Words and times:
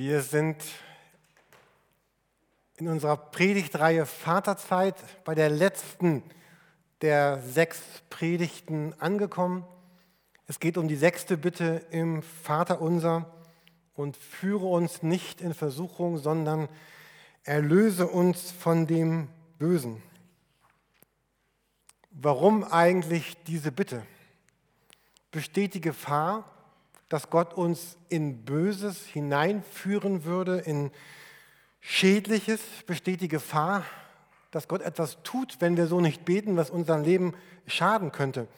Wir 0.00 0.22
sind 0.22 0.62
in 2.76 2.86
unserer 2.86 3.16
Predigtreihe 3.16 4.06
Vaterzeit 4.06 4.94
bei 5.24 5.34
der 5.34 5.50
letzten 5.50 6.22
der 7.00 7.42
sechs 7.42 7.80
Predigten 8.08 8.94
angekommen. 9.00 9.66
Es 10.46 10.60
geht 10.60 10.78
um 10.78 10.86
die 10.86 10.94
sechste 10.94 11.36
Bitte 11.36 11.84
im 11.90 12.22
Vaterunser 12.22 13.28
und 13.96 14.16
führe 14.16 14.66
uns 14.66 15.02
nicht 15.02 15.40
in 15.40 15.52
Versuchung, 15.52 16.18
sondern 16.18 16.68
erlöse 17.42 18.06
uns 18.06 18.52
von 18.52 18.86
dem 18.86 19.26
Bösen. 19.58 20.00
Warum 22.12 22.62
eigentlich 22.62 23.36
diese 23.48 23.72
Bitte? 23.72 24.06
Besteht 25.32 25.74
die 25.74 25.80
Gefahr, 25.80 26.57
dass 27.08 27.30
Gott 27.30 27.54
uns 27.54 27.96
in 28.08 28.44
Böses 28.44 29.04
hineinführen 29.06 30.24
würde, 30.24 30.58
in 30.58 30.90
Schädliches? 31.80 32.60
Besteht 32.86 33.20
die 33.20 33.28
Gefahr, 33.28 33.84
dass 34.50 34.68
Gott 34.68 34.82
etwas 34.82 35.22
tut, 35.22 35.56
wenn 35.60 35.76
wir 35.76 35.86
so 35.86 36.00
nicht 36.00 36.24
beten, 36.24 36.56
was 36.56 36.70
unserem 36.70 37.02
Leben 37.02 37.34
schaden 37.66 38.12
könnte? 38.12 38.48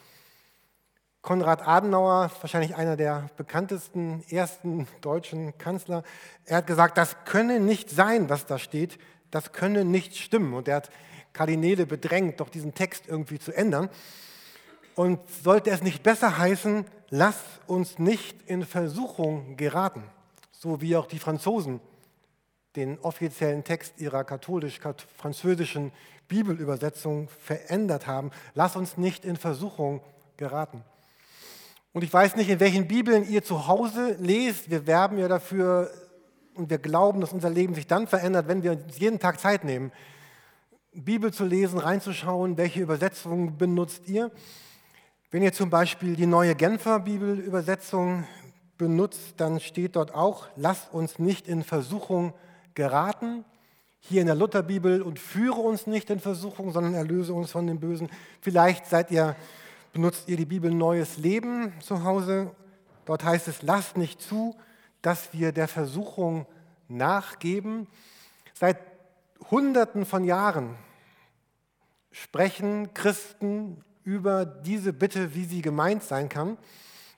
Konrad 1.23 1.67
Adenauer, 1.67 2.31
wahrscheinlich 2.41 2.77
einer 2.77 2.97
der 2.97 3.29
bekanntesten 3.37 4.25
ersten 4.31 4.89
deutschen 5.03 5.57
Kanzler, 5.59 6.03
er 6.47 6.59
hat 6.59 6.67
gesagt, 6.67 6.97
das 6.97 7.25
könne 7.27 7.61
nicht 7.61 7.91
sein, 7.91 8.31
was 8.31 8.47
da 8.47 8.59
steht, 8.59 8.99
das 9.31 9.53
könne 9.53 9.85
nicht 9.85 10.17
stimmen. 10.17 10.55
Und 10.55 10.67
er 10.67 10.77
hat 10.77 10.91
Kardinäle 11.35 11.87
bedrängt, 11.87 12.41
doch 12.41 12.49
diesen 12.49 12.75
Text 12.75 13.07
irgendwie 13.07 13.39
zu 13.39 13.53
ändern. 13.53 13.91
Und 14.95 15.21
sollte 15.43 15.71
es 15.71 15.83
nicht 15.83 16.03
besser 16.03 16.39
heißen, 16.39 16.85
lass 17.11 17.37
uns 17.67 17.99
nicht 17.99 18.37
in 18.47 18.65
Versuchung 18.65 19.57
geraten, 19.57 20.03
so 20.53 20.81
wie 20.81 20.97
auch 20.97 21.07
die 21.07 21.19
Franzosen 21.19 21.81
den 22.77 22.99
offiziellen 23.01 23.65
Text 23.65 23.95
ihrer 23.99 24.25
katholisch-französischen 24.25 25.93
Bibelübersetzung 26.29 27.29
verändert 27.29 28.07
haben. 28.07 28.31
Lass 28.55 28.77
uns 28.77 28.97
nicht 28.97 29.25
in 29.25 29.37
Versuchung 29.37 30.01
geraten. 30.37 30.85
Und 31.93 32.05
ich 32.05 32.13
weiß 32.13 32.37
nicht, 32.37 32.49
in 32.49 32.61
welchen 32.61 32.87
Bibeln 32.87 33.29
ihr 33.29 33.43
zu 33.43 33.67
Hause 33.67 34.17
lest. 34.21 34.71
Wir 34.71 34.87
werben 34.87 35.19
ja 35.19 35.27
dafür 35.27 35.91
und 36.55 36.71
wir 36.71 36.79
glauben, 36.79 37.21
dass 37.21 37.33
unser 37.33 37.51
Leben 37.51 37.75
sich 37.75 37.89
dann 37.89 38.07
verändert, 38.07 38.47
wenn 38.47 38.63
wir 38.63 38.73
uns 38.73 38.99
jeden 38.99 39.19
Tag 39.19 39.41
Zeit 39.41 39.65
nehmen, 39.65 39.91
Bibel 40.93 41.33
zu 41.33 41.45
lesen, 41.45 41.79
reinzuschauen, 41.79 42.57
welche 42.57 42.81
Übersetzungen 42.81 43.57
benutzt 43.59 44.09
ihr. 44.09 44.31
Wenn 45.33 45.45
ihr 45.45 45.53
zum 45.53 45.71
Beispiel 45.71 46.17
die 46.17 46.27
neue 46.27 46.57
Genfer 46.57 46.99
Bibelübersetzung 46.99 48.25
benutzt, 48.79 49.35
dann 49.37 49.61
steht 49.61 49.95
dort 49.95 50.13
auch, 50.13 50.49
lasst 50.57 50.93
uns 50.93 51.21
nicht 51.21 51.47
in 51.47 51.63
Versuchung 51.63 52.35
geraten. 52.75 53.45
Hier 54.01 54.23
in 54.23 54.27
der 54.27 54.35
Lutherbibel 54.35 55.03
und 55.03 55.21
führe 55.21 55.61
uns 55.61 55.87
nicht 55.87 56.11
in 56.11 56.19
Versuchung, 56.19 56.73
sondern 56.73 56.95
erlöse 56.95 57.33
uns 57.33 57.53
von 57.53 57.65
dem 57.69 57.79
Bösen. 57.79 58.11
Vielleicht 58.41 58.87
seid 58.87 59.13
ihr, 59.13 59.37
benutzt 59.93 60.29
ihr 60.29 60.37
die 60.37 60.47
Bibel 60.47 60.75
Neues 60.75 61.17
Leben 61.17 61.75
zu 61.81 62.03
Hause. 62.03 62.51
Dort 63.05 63.23
heißt 63.23 63.47
es, 63.47 63.63
lasst 63.63 63.97
nicht 63.97 64.21
zu, 64.21 64.57
dass 65.01 65.33
wir 65.33 65.53
der 65.53 65.69
Versuchung 65.69 66.45
nachgeben. 66.89 67.87
Seit 68.53 68.79
Hunderten 69.49 70.07
von 70.07 70.25
Jahren 70.25 70.75
sprechen 72.11 72.93
Christen 72.95 73.85
über 74.05 74.45
diese 74.45 74.93
Bitte, 74.93 75.35
wie 75.35 75.45
sie 75.45 75.63
gemeint 75.63 76.03
sein 76.03 76.29
kann. 76.29 76.57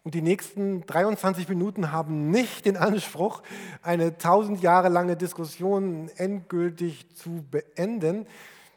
Und 0.04 0.14
die 0.14 0.22
nächsten 0.22 0.84
23 0.84 1.48
Minuten 1.48 1.92
haben 1.92 2.30
nicht 2.30 2.66
den 2.66 2.76
Anspruch, 2.76 3.42
eine 3.82 4.18
tausend 4.18 4.60
Jahre 4.60 4.88
lange 4.88 5.16
Diskussion 5.16 6.10
endgültig 6.16 7.14
zu 7.14 7.44
beenden. 7.50 8.26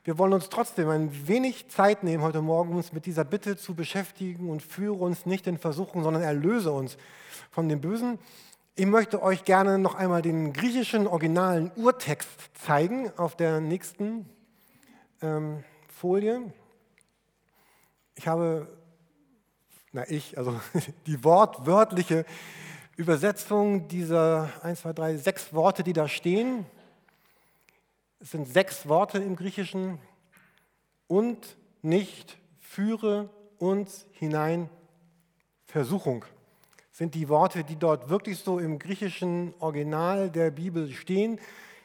Wir 0.04 0.20
wollen 0.20 0.34
uns 0.34 0.50
trotzdem 0.50 0.88
ein 0.90 1.28
wenig 1.28 1.68
Zeit 1.70 2.04
nehmen 2.04 2.22
heute 2.22 2.44
Morgen, 2.44 2.76
uns 2.76 2.94
mit 2.94 3.08
dieser 3.08 3.24
Bitte 3.24 3.58
zu 3.58 3.74
beschäftigen 3.74 4.52
und 4.52 4.62
führe 4.62 5.04
uns 5.04 5.26
nicht 5.26 5.48
in 5.48 5.58
Versuchung, 5.58 6.04
sondern 6.04 6.22
erlöse 6.22 6.72
uns 6.72 6.96
von 7.50 7.68
dem 7.70 7.82
Bösen. 7.82 8.20
Ich 8.76 8.86
möchte 8.86 9.24
euch 9.24 9.46
gerne 9.46 9.80
noch 9.80 9.96
einmal 9.96 10.22
den 10.22 10.54
griechischen 10.54 11.08
originalen 11.08 11.72
Urtext 11.76 12.30
zeigen 12.54 13.10
auf 13.18 13.36
der 13.36 13.62
nächsten 13.62 14.30
ähm, 15.24 15.64
Folie. 15.88 16.54
Ich 18.16 18.28
habe, 18.28 18.68
na 19.92 20.10
ich, 20.10 20.38
also 20.38 20.60
die 21.06 21.24
wortwörtliche 21.24 22.26
Übersetzung 22.96 23.90
dieser 23.90 24.50
1, 24.64 24.82
2, 24.82 24.94
3, 24.94 25.18
sechs 25.18 25.54
Worte, 25.54 25.84
die 25.84 25.94
da 25.94 26.08
stehen. 26.08 26.66
Es 28.22 28.32
sind 28.32 28.48
sechs 28.48 28.88
Worte 28.88 29.18
im 29.18 29.36
Griechischen. 29.36 30.00
Und 31.08 31.58
nicht 31.82 32.38
führe 32.60 33.30
uns 33.60 34.06
hinein 34.14 34.70
Versuchung. 35.68 36.24
Sind 36.92 37.14
die 37.16 37.28
Worte, 37.28 37.66
die 37.66 37.76
dort 37.76 38.10
wirklich 38.10 38.40
so 38.40 38.60
im 38.60 38.80
griechischen 38.80 39.54
Original 39.60 40.32
der 40.32 40.52
Bibel 40.52 40.90
stehen. 40.94 41.38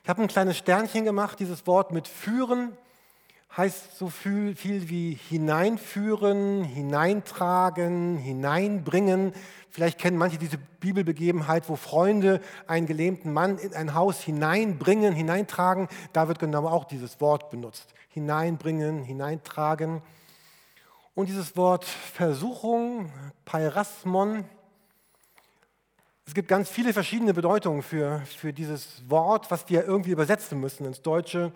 Ich 0.05 0.09
habe 0.09 0.23
ein 0.23 0.29
kleines 0.29 0.57
Sternchen 0.57 1.05
gemacht, 1.05 1.41
dieses 1.41 1.67
Wort 1.67 1.91
mit 1.91 2.07
führen 2.07 2.79
heißt 3.57 3.99
so 3.99 4.09
viel, 4.09 4.55
viel 4.55 4.89
wie 4.89 5.19
hineinführen, 5.29 6.63
hineintragen, 6.63 8.17
hineinbringen. 8.17 9.33
Vielleicht 9.71 9.99
kennen 9.99 10.17
manche 10.17 10.39
diese 10.39 10.59
Bibelbegebenheit, 10.59 11.69
wo 11.69 11.77
Freunde 11.77 12.41
einen 12.67 12.87
gelähmten 12.87 13.33
Mann 13.33 13.59
in 13.59 13.75
ein 13.75 13.95
Haus 13.95 14.21
hineinbringen, 14.21 15.15
hineintragen. 15.15 15.89
Da 16.13 16.29
wird 16.29 16.39
genau 16.39 16.67
auch 16.69 16.85
dieses 16.85 17.21
Wort 17.21 17.51
benutzt. 17.51 17.93
Hineinbringen, 18.09 19.03
hineintragen. 19.03 20.03
Und 21.15 21.29
dieses 21.29 21.57
Wort 21.57 21.85
Versuchung, 21.85 23.11
Pairasmon, 23.45 24.45
es 26.25 26.35
gibt 26.35 26.47
ganz 26.47 26.69
viele 26.69 26.93
verschiedene 26.93 27.35
Bedeutungen 27.35 27.83
für, 27.83 28.23
für 28.27 28.53
dieses 28.53 29.03
Wort, 29.11 29.51
was 29.51 29.69
wir 29.69 29.85
irgendwie 29.85 30.13
übersetzen 30.13 30.61
müssen 30.61 30.87
ins 30.87 31.03
Deutsche. 31.03 31.53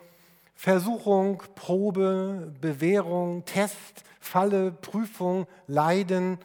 Versuchung, 0.55 1.43
Probe, 1.55 2.53
Bewährung, 2.61 3.45
Test, 3.45 4.05
Falle, 4.21 4.73
Prüfung, 4.73 5.47
Leiden, 5.67 6.39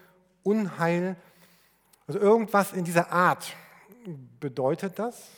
Unheil. 0.43 1.15
Also 2.07 2.19
irgendwas 2.19 2.73
in 2.73 2.83
dieser 2.83 3.11
Art 3.11 3.53
bedeutet 4.39 4.99
das. 4.99 5.29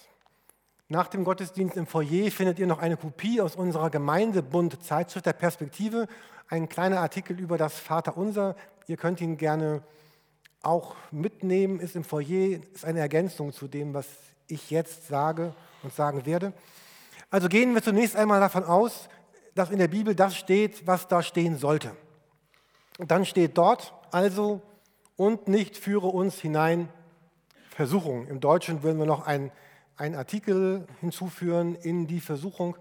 Nach 0.88 1.08
dem 1.08 1.24
Gottesdienst 1.24 1.78
im 1.78 1.88
Foyer 1.88 2.32
findet 2.32 2.60
ihr 2.60 2.68
noch 2.68 2.80
eine 2.80 2.98
Kopie 2.98 3.40
aus 3.40 3.56
unserer 3.56 3.90
Gemeindebund 3.90 4.84
Zeitschrift 4.84 5.26
der 5.26 5.34
Perspektive, 5.34 6.08
ein 6.50 6.68
kleiner 6.68 7.00
Artikel 7.00 7.40
über 7.40 7.58
das 7.58 7.80
Vaterunser. 7.80 8.58
Ihr 8.88 8.98
könnt 8.98 9.22
ihn 9.22 9.38
gerne 9.38 9.84
auch 10.62 10.96
mitnehmen, 11.12 11.80
ist 11.80 11.96
im 11.96 12.04
Foyer, 12.04 12.60
ist 12.74 12.84
eine 12.84 13.00
Ergänzung 13.00 13.54
zu 13.54 13.70
dem, 13.70 13.94
was 13.94 14.06
ich 14.48 14.70
jetzt 14.70 15.08
sage 15.08 15.56
und 15.82 15.94
sagen 15.94 16.26
werde. 16.26 16.52
Also 17.32 17.48
gehen 17.50 17.74
wir 17.74 17.82
zunächst 17.82 18.16
einmal 18.16 18.40
davon 18.40 18.64
aus, 18.64 19.10
dass 19.56 19.72
in 19.72 19.80
der 19.80 19.88
Bibel 19.88 20.14
das 20.14 20.36
steht, 20.36 20.86
was 20.86 21.08
da 21.08 21.24
stehen 21.24 21.58
sollte. 21.58 21.96
Und 23.00 23.10
dann 23.10 23.26
steht 23.26 23.58
dort 23.58 23.94
also, 24.12 24.62
und 25.16 25.48
nicht 25.48 25.78
führe 25.78 26.08
uns 26.08 26.40
hinein 26.40 26.90
Versuchung. 27.70 28.28
Im 28.28 28.40
Deutschen 28.40 28.84
würden 28.84 29.00
wir 29.00 29.06
noch 29.06 29.26
einen 29.26 29.52
Artikel 29.98 30.86
hinzuführen 31.00 31.76
in 31.76 32.06
die 32.06 32.20
Versuchung 32.20 32.76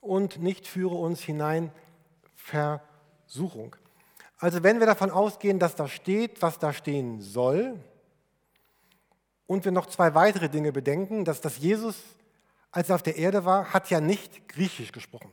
und 0.00 0.42
nicht 0.42 0.66
führe 0.66 0.96
uns 0.96 1.20
hinein 1.20 1.70
Versuchung. 2.34 3.76
Also 4.38 4.64
wenn 4.64 4.80
wir 4.80 4.86
davon 4.86 5.10
ausgehen, 5.10 5.60
dass 5.60 5.76
da 5.76 5.86
steht, 5.86 6.42
was 6.42 6.58
da 6.58 6.72
stehen 6.72 7.20
soll, 7.20 7.78
und 9.46 9.64
wir 9.64 9.72
noch 9.72 9.86
zwei 9.86 10.14
weitere 10.14 10.48
Dinge 10.48 10.72
bedenken, 10.72 11.24
dass 11.24 11.40
das 11.40 11.58
Jesus 11.58 12.02
als 12.72 12.88
er 12.88 12.96
auf 12.96 13.02
der 13.02 13.16
Erde 13.16 13.44
war, 13.44 13.72
hat 13.72 13.90
ja 13.90 14.00
nicht 14.00 14.48
Griechisch 14.48 14.92
gesprochen. 14.92 15.30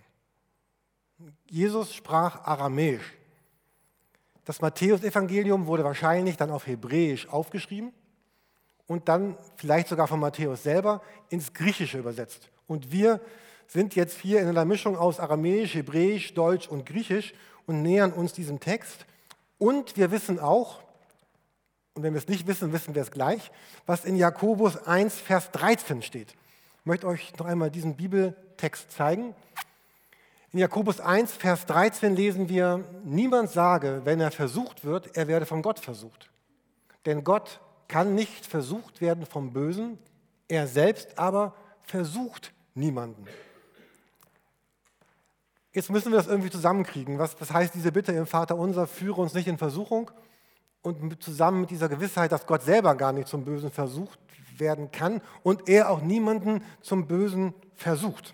Jesus 1.47 1.93
sprach 1.95 2.45
Aramäisch. 2.45 3.13
Das 4.45 4.61
Matthäusevangelium 4.61 5.65
wurde 5.67 5.83
wahrscheinlich 5.83 6.37
dann 6.37 6.51
auf 6.51 6.67
Hebräisch 6.67 7.27
aufgeschrieben 7.29 7.93
und 8.87 9.07
dann 9.07 9.37
vielleicht 9.57 9.87
sogar 9.87 10.07
von 10.07 10.19
Matthäus 10.19 10.63
selber 10.63 11.01
ins 11.29 11.53
Griechische 11.53 11.99
übersetzt. 11.99 12.49
Und 12.67 12.91
wir 12.91 13.21
sind 13.67 13.95
jetzt 13.95 14.19
hier 14.19 14.41
in 14.41 14.47
einer 14.47 14.65
Mischung 14.65 14.97
aus 14.97 15.19
Aramäisch, 15.19 15.75
Hebräisch, 15.75 16.33
Deutsch 16.33 16.67
und 16.67 16.85
Griechisch 16.85 17.33
und 17.67 17.83
nähern 17.83 18.11
uns 18.11 18.33
diesem 18.33 18.59
Text. 18.59 19.05
Und 19.59 19.95
wir 19.95 20.11
wissen 20.11 20.39
auch, 20.39 20.81
und 21.93 22.03
wenn 22.03 22.13
wir 22.13 22.19
es 22.19 22.27
nicht 22.27 22.47
wissen, 22.47 22.73
wissen 22.73 22.95
wir 22.95 23.03
es 23.03 23.11
gleich, 23.11 23.51
was 23.85 24.05
in 24.05 24.15
Jakobus 24.15 24.77
1, 24.77 25.19
Vers 25.19 25.51
13 25.51 26.01
steht. 26.01 26.33
Ich 26.89 26.91
möchte 26.91 27.05
euch 27.05 27.37
noch 27.37 27.45
einmal 27.45 27.69
diesen 27.69 27.97
Bibeltext 27.97 28.91
zeigen. 28.91 29.35
In 30.51 30.57
Jakobus 30.57 30.99
1, 30.99 31.33
Vers 31.33 31.67
13 31.67 32.15
lesen 32.15 32.49
wir, 32.49 32.83
niemand 33.03 33.51
sage, 33.51 34.01
wenn 34.05 34.19
er 34.19 34.31
versucht 34.31 34.83
wird, 34.83 35.15
er 35.15 35.27
werde 35.27 35.45
von 35.45 35.61
Gott 35.61 35.77
versucht. 35.77 36.31
Denn 37.05 37.23
Gott 37.23 37.59
kann 37.87 38.15
nicht 38.15 38.43
versucht 38.43 39.01
werden 39.01 39.27
vom 39.27 39.53
Bösen, 39.53 39.99
Er 40.47 40.65
selbst 40.65 41.19
aber 41.19 41.53
versucht 41.83 42.53
niemanden. 42.73 43.27
Jetzt 45.71 45.91
müssen 45.91 46.11
wir 46.11 46.17
das 46.17 46.25
irgendwie 46.25 46.49
zusammenkriegen. 46.49 47.19
Was, 47.19 47.39
was 47.39 47.53
heißt 47.53 47.75
diese 47.75 47.91
Bitte 47.91 48.13
im 48.13 48.25
Vater 48.25 48.55
unser, 48.55 48.87
führe 48.87 49.21
uns 49.21 49.35
nicht 49.35 49.47
in 49.47 49.59
Versuchung? 49.59 50.09
Und 50.81 51.21
zusammen 51.21 51.61
mit 51.61 51.69
dieser 51.69 51.87
Gewissheit, 51.87 52.31
dass 52.31 52.47
Gott 52.47 52.63
selber 52.63 52.95
gar 52.95 53.11
nicht 53.11 53.27
zum 53.27 53.45
Bösen 53.45 53.69
versucht 53.69 54.17
werden 54.59 54.91
kann 54.91 55.21
und 55.43 55.69
er 55.69 55.89
auch 55.89 56.01
niemanden 56.01 56.63
zum 56.81 57.07
Bösen 57.07 57.53
versucht. 57.75 58.33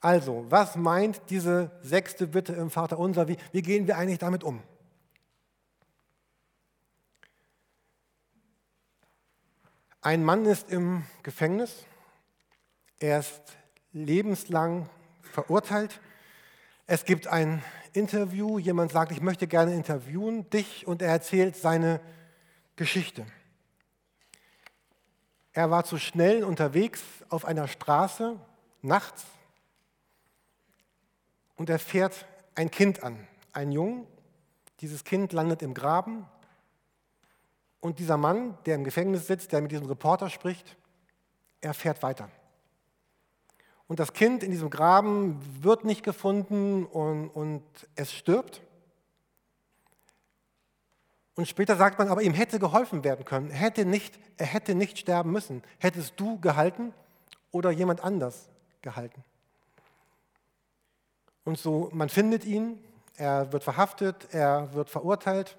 Also, 0.00 0.44
was 0.50 0.76
meint 0.76 1.22
diese 1.30 1.70
sechste 1.82 2.26
Bitte 2.26 2.52
im 2.52 2.70
Vater 2.70 2.98
unser? 2.98 3.26
Wie, 3.26 3.38
wie 3.52 3.62
gehen 3.62 3.86
wir 3.86 3.96
eigentlich 3.96 4.18
damit 4.18 4.44
um? 4.44 4.62
Ein 10.02 10.22
Mann 10.22 10.44
ist 10.44 10.70
im 10.70 11.04
Gefängnis. 11.22 11.86
Er 12.98 13.20
ist 13.20 13.40
lebenslang 13.92 14.90
verurteilt. 15.22 16.02
Es 16.86 17.06
gibt 17.06 17.26
ein 17.26 17.64
Interview. 17.94 18.58
Jemand 18.58 18.92
sagt, 18.92 19.12
ich 19.12 19.22
möchte 19.22 19.46
gerne 19.46 19.72
interviewen 19.72 20.50
dich 20.50 20.86
und 20.86 21.00
er 21.00 21.08
erzählt 21.08 21.56
seine 21.56 22.00
Geschichte. 22.76 23.24
Er 25.54 25.70
war 25.70 25.84
zu 25.84 25.98
schnell 25.98 26.42
unterwegs 26.42 27.00
auf 27.28 27.44
einer 27.44 27.68
Straße 27.68 28.36
nachts 28.82 29.24
und 31.54 31.70
er 31.70 31.78
fährt 31.78 32.26
ein 32.56 32.72
Kind 32.72 33.04
an, 33.04 33.26
ein 33.52 33.70
Jungen. 33.70 34.04
Dieses 34.80 35.04
Kind 35.04 35.32
landet 35.32 35.62
im 35.62 35.72
Graben 35.72 36.26
und 37.78 38.00
dieser 38.00 38.16
Mann, 38.16 38.58
der 38.66 38.74
im 38.74 38.82
Gefängnis 38.82 39.28
sitzt, 39.28 39.52
der 39.52 39.62
mit 39.62 39.70
diesem 39.70 39.86
Reporter 39.86 40.28
spricht, 40.28 40.76
er 41.60 41.72
fährt 41.72 42.02
weiter. 42.02 42.28
Und 43.86 44.00
das 44.00 44.12
Kind 44.12 44.42
in 44.42 44.50
diesem 44.50 44.70
Graben 44.70 45.40
wird 45.62 45.84
nicht 45.84 46.02
gefunden 46.02 46.84
und, 46.84 47.28
und 47.28 47.62
es 47.94 48.12
stirbt. 48.12 48.60
Und 51.36 51.48
später 51.48 51.76
sagt 51.76 51.98
man, 51.98 52.08
aber 52.08 52.22
ihm 52.22 52.34
hätte 52.34 52.58
geholfen 52.58 53.02
werden 53.02 53.24
können. 53.24 53.50
Hätte 53.50 53.84
nicht, 53.84 54.18
er 54.36 54.46
hätte 54.46 54.74
nicht 54.74 54.98
sterben 54.98 55.32
müssen. 55.32 55.62
Hättest 55.78 56.18
du 56.18 56.38
gehalten 56.40 56.92
oder 57.50 57.70
jemand 57.70 58.04
anders 58.04 58.48
gehalten? 58.82 59.24
Und 61.44 61.58
so, 61.58 61.90
man 61.92 62.08
findet 62.08 62.44
ihn, 62.44 62.78
er 63.16 63.52
wird 63.52 63.64
verhaftet, 63.64 64.28
er 64.32 64.72
wird 64.74 64.90
verurteilt, 64.90 65.56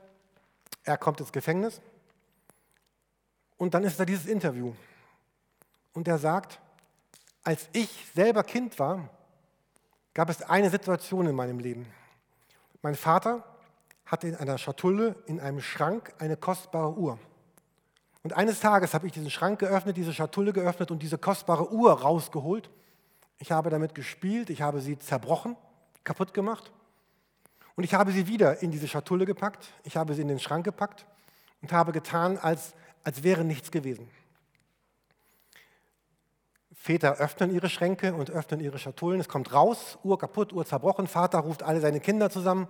er 0.83 0.97
kommt 0.97 1.19
ins 1.19 1.31
Gefängnis. 1.31 1.81
Und 3.57 3.73
dann 3.73 3.83
ist 3.83 3.99
da 3.99 4.05
dieses 4.05 4.25
Interview. 4.25 4.73
Und 5.93 6.07
er 6.07 6.17
sagt, 6.17 6.59
als 7.43 7.69
ich 7.73 8.05
selber 8.13 8.43
Kind 8.43 8.79
war, 8.79 9.09
gab 10.13 10.29
es 10.29 10.41
eine 10.41 10.69
Situation 10.69 11.27
in 11.27 11.35
meinem 11.35 11.59
Leben. 11.59 11.85
Mein 12.81 12.95
Vater 12.95 13.43
hatte 14.05 14.27
in 14.27 14.35
einer 14.35 14.57
Schatulle, 14.57 15.15
in 15.25 15.39
einem 15.39 15.61
Schrank, 15.61 16.13
eine 16.19 16.37
kostbare 16.37 16.93
Uhr. 16.93 17.19
Und 18.23 18.33
eines 18.33 18.59
Tages 18.59 18.93
habe 18.93 19.07
ich 19.07 19.13
diesen 19.13 19.29
Schrank 19.29 19.59
geöffnet, 19.59 19.97
diese 19.97 20.13
Schatulle 20.13 20.53
geöffnet 20.53 20.91
und 20.91 21.01
diese 21.01 21.17
kostbare 21.17 21.71
Uhr 21.71 21.91
rausgeholt. 22.01 22.69
Ich 23.37 23.51
habe 23.51 23.69
damit 23.69 23.93
gespielt, 23.93 24.49
ich 24.49 24.61
habe 24.61 24.81
sie 24.81 24.97
zerbrochen 24.97 25.55
kaputt 26.05 26.33
gemacht. 26.33 26.71
Und 27.75 27.83
ich 27.83 27.93
habe 27.93 28.13
sie 28.13 28.27
wieder 28.27 28.61
in 28.61 28.71
diese 28.71 28.87
Schatulle 28.87 29.25
gepackt, 29.25 29.73
ich 29.83 29.97
habe 29.97 30.13
sie 30.13 30.21
in 30.21 30.29
den 30.29 30.39
Schrank 30.39 30.63
gepackt 30.63 31.05
und 31.61 31.73
habe 31.73 31.91
getan, 31.91 32.37
als, 32.37 32.73
als 33.03 33.23
wäre 33.23 33.43
nichts 33.43 33.69
gewesen. 33.71 34.09
Väter 36.73 37.17
öffnen 37.17 37.53
ihre 37.53 37.67
Schränke 37.67 38.13
und 38.13 38.29
öffnen 38.29 38.59
ihre 38.59 38.77
Schatullen. 38.77 39.19
Es 39.19 39.27
kommt 39.27 39.51
raus, 39.51 39.97
Uhr 40.03 40.19
kaputt, 40.19 40.53
Uhr 40.53 40.65
zerbrochen. 40.65 41.07
Vater 41.07 41.39
ruft 41.39 41.63
alle 41.63 41.81
seine 41.81 41.99
Kinder 41.99 42.29
zusammen 42.29 42.67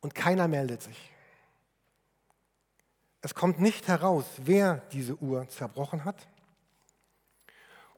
und 0.00 0.14
keiner 0.14 0.48
meldet 0.48 0.82
sich. 0.82 1.12
Es 3.20 3.34
kommt 3.34 3.60
nicht 3.60 3.88
heraus, 3.88 4.24
wer 4.38 4.78
diese 4.92 5.16
Uhr 5.16 5.48
zerbrochen 5.48 6.04
hat. 6.04 6.28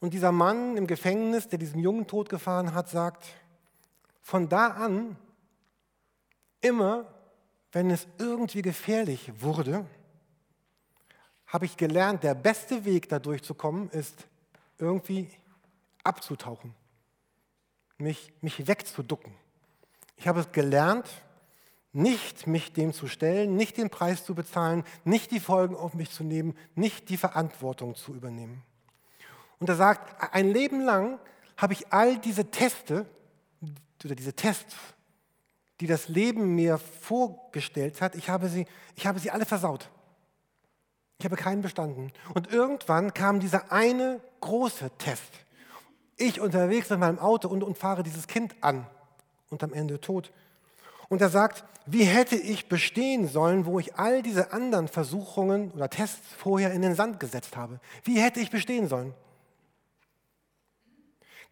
Und 0.00 0.14
dieser 0.14 0.32
Mann 0.32 0.76
im 0.76 0.86
Gefängnis, 0.86 1.48
der 1.48 1.58
diesen 1.58 1.80
Jungen 1.80 2.06
totgefahren 2.06 2.72
hat, 2.72 2.88
sagt, 2.88 3.26
von 4.22 4.48
da 4.48 4.68
an, 4.68 5.16
immer 6.60 7.06
wenn 7.72 7.90
es 7.90 8.06
irgendwie 8.18 8.62
gefährlich 8.62 9.30
wurde, 9.40 9.86
habe 11.46 11.66
ich 11.66 11.76
gelernt, 11.76 12.22
der 12.22 12.34
beste 12.34 12.84
Weg 12.84 13.08
da 13.08 13.18
durchzukommen 13.18 13.90
ist, 13.90 14.26
irgendwie 14.78 15.28
abzutauchen, 16.02 16.74
mich, 17.98 18.32
mich 18.40 18.66
wegzuducken. 18.66 19.34
Ich 20.16 20.28
habe 20.28 20.40
es 20.40 20.52
gelernt, 20.52 21.06
nicht 21.92 22.46
mich 22.46 22.72
dem 22.72 22.92
zu 22.92 23.08
stellen, 23.08 23.56
nicht 23.56 23.76
den 23.76 23.90
Preis 23.90 24.24
zu 24.24 24.34
bezahlen, 24.34 24.84
nicht 25.04 25.30
die 25.30 25.40
Folgen 25.40 25.74
auf 25.74 25.94
mich 25.94 26.10
zu 26.10 26.22
nehmen, 26.22 26.56
nicht 26.74 27.08
die 27.08 27.16
Verantwortung 27.16 27.96
zu 27.96 28.14
übernehmen. 28.14 28.62
Und 29.58 29.68
er 29.68 29.76
sagt, 29.76 30.32
ein 30.32 30.50
Leben 30.50 30.80
lang 30.80 31.18
habe 31.56 31.72
ich 31.72 31.92
all 31.92 32.18
diese 32.18 32.50
Teste 32.50 33.06
oder 34.04 34.14
diese 34.14 34.32
Tests, 34.32 34.74
die 35.80 35.86
das 35.86 36.08
Leben 36.08 36.54
mir 36.54 36.78
vorgestellt 36.78 38.00
hat, 38.00 38.14
ich 38.14 38.28
habe 38.28 38.48
sie, 38.48 38.66
ich 38.96 39.06
habe 39.06 39.18
sie 39.18 39.30
alle 39.30 39.44
versaut. 39.44 39.90
Ich 41.18 41.24
habe 41.26 41.36
keinen 41.36 41.60
bestanden. 41.60 42.12
Und 42.32 42.50
irgendwann 42.50 43.12
kam 43.12 43.40
dieser 43.40 43.70
eine 43.70 44.20
große 44.40 44.90
Test. 44.96 45.30
Ich 46.16 46.40
unterwegs 46.40 46.88
mit 46.88 46.98
meinem 46.98 47.18
Auto 47.18 47.48
und, 47.48 47.62
und 47.62 47.76
fahre 47.76 48.02
dieses 48.02 48.26
Kind 48.26 48.54
an 48.62 48.86
und 49.50 49.62
am 49.62 49.74
Ende 49.74 50.00
tot. 50.00 50.32
Und 51.10 51.20
er 51.20 51.28
sagt, 51.28 51.64
wie 51.86 52.04
hätte 52.04 52.36
ich 52.36 52.68
bestehen 52.68 53.26
sollen, 53.26 53.66
wo 53.66 53.80
ich 53.80 53.96
all 53.96 54.22
diese 54.22 54.52
anderen 54.52 54.86
Versuchungen 54.86 55.72
oder 55.72 55.90
Tests 55.90 56.26
vorher 56.38 56.72
in 56.72 56.82
den 56.82 56.94
Sand 56.94 57.18
gesetzt 57.18 57.56
habe? 57.56 57.80
Wie 58.04 58.20
hätte 58.20 58.38
ich 58.38 58.50
bestehen 58.50 58.86
sollen? 58.86 59.12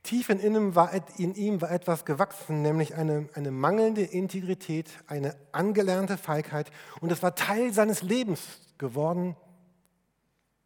Tief 0.05 0.29
in, 0.29 0.39
innen 0.39 0.77
war, 0.77 0.93
in 1.19 1.35
ihm 1.35 1.61
war 1.61 1.73
etwas 1.73 2.05
gewachsen, 2.05 2.63
nämlich 2.63 2.95
eine, 2.95 3.29
eine 3.35 3.51
mangelnde 3.51 4.03
Integrität, 4.03 4.89
eine 5.09 5.35
angelernte 5.51 6.19
Feigheit. 6.19 6.71
Und 7.01 7.11
es 7.11 7.21
war 7.21 7.35
Teil 7.35 7.73
seines 7.73 8.03
Lebens 8.03 8.61
geworden. 8.79 9.35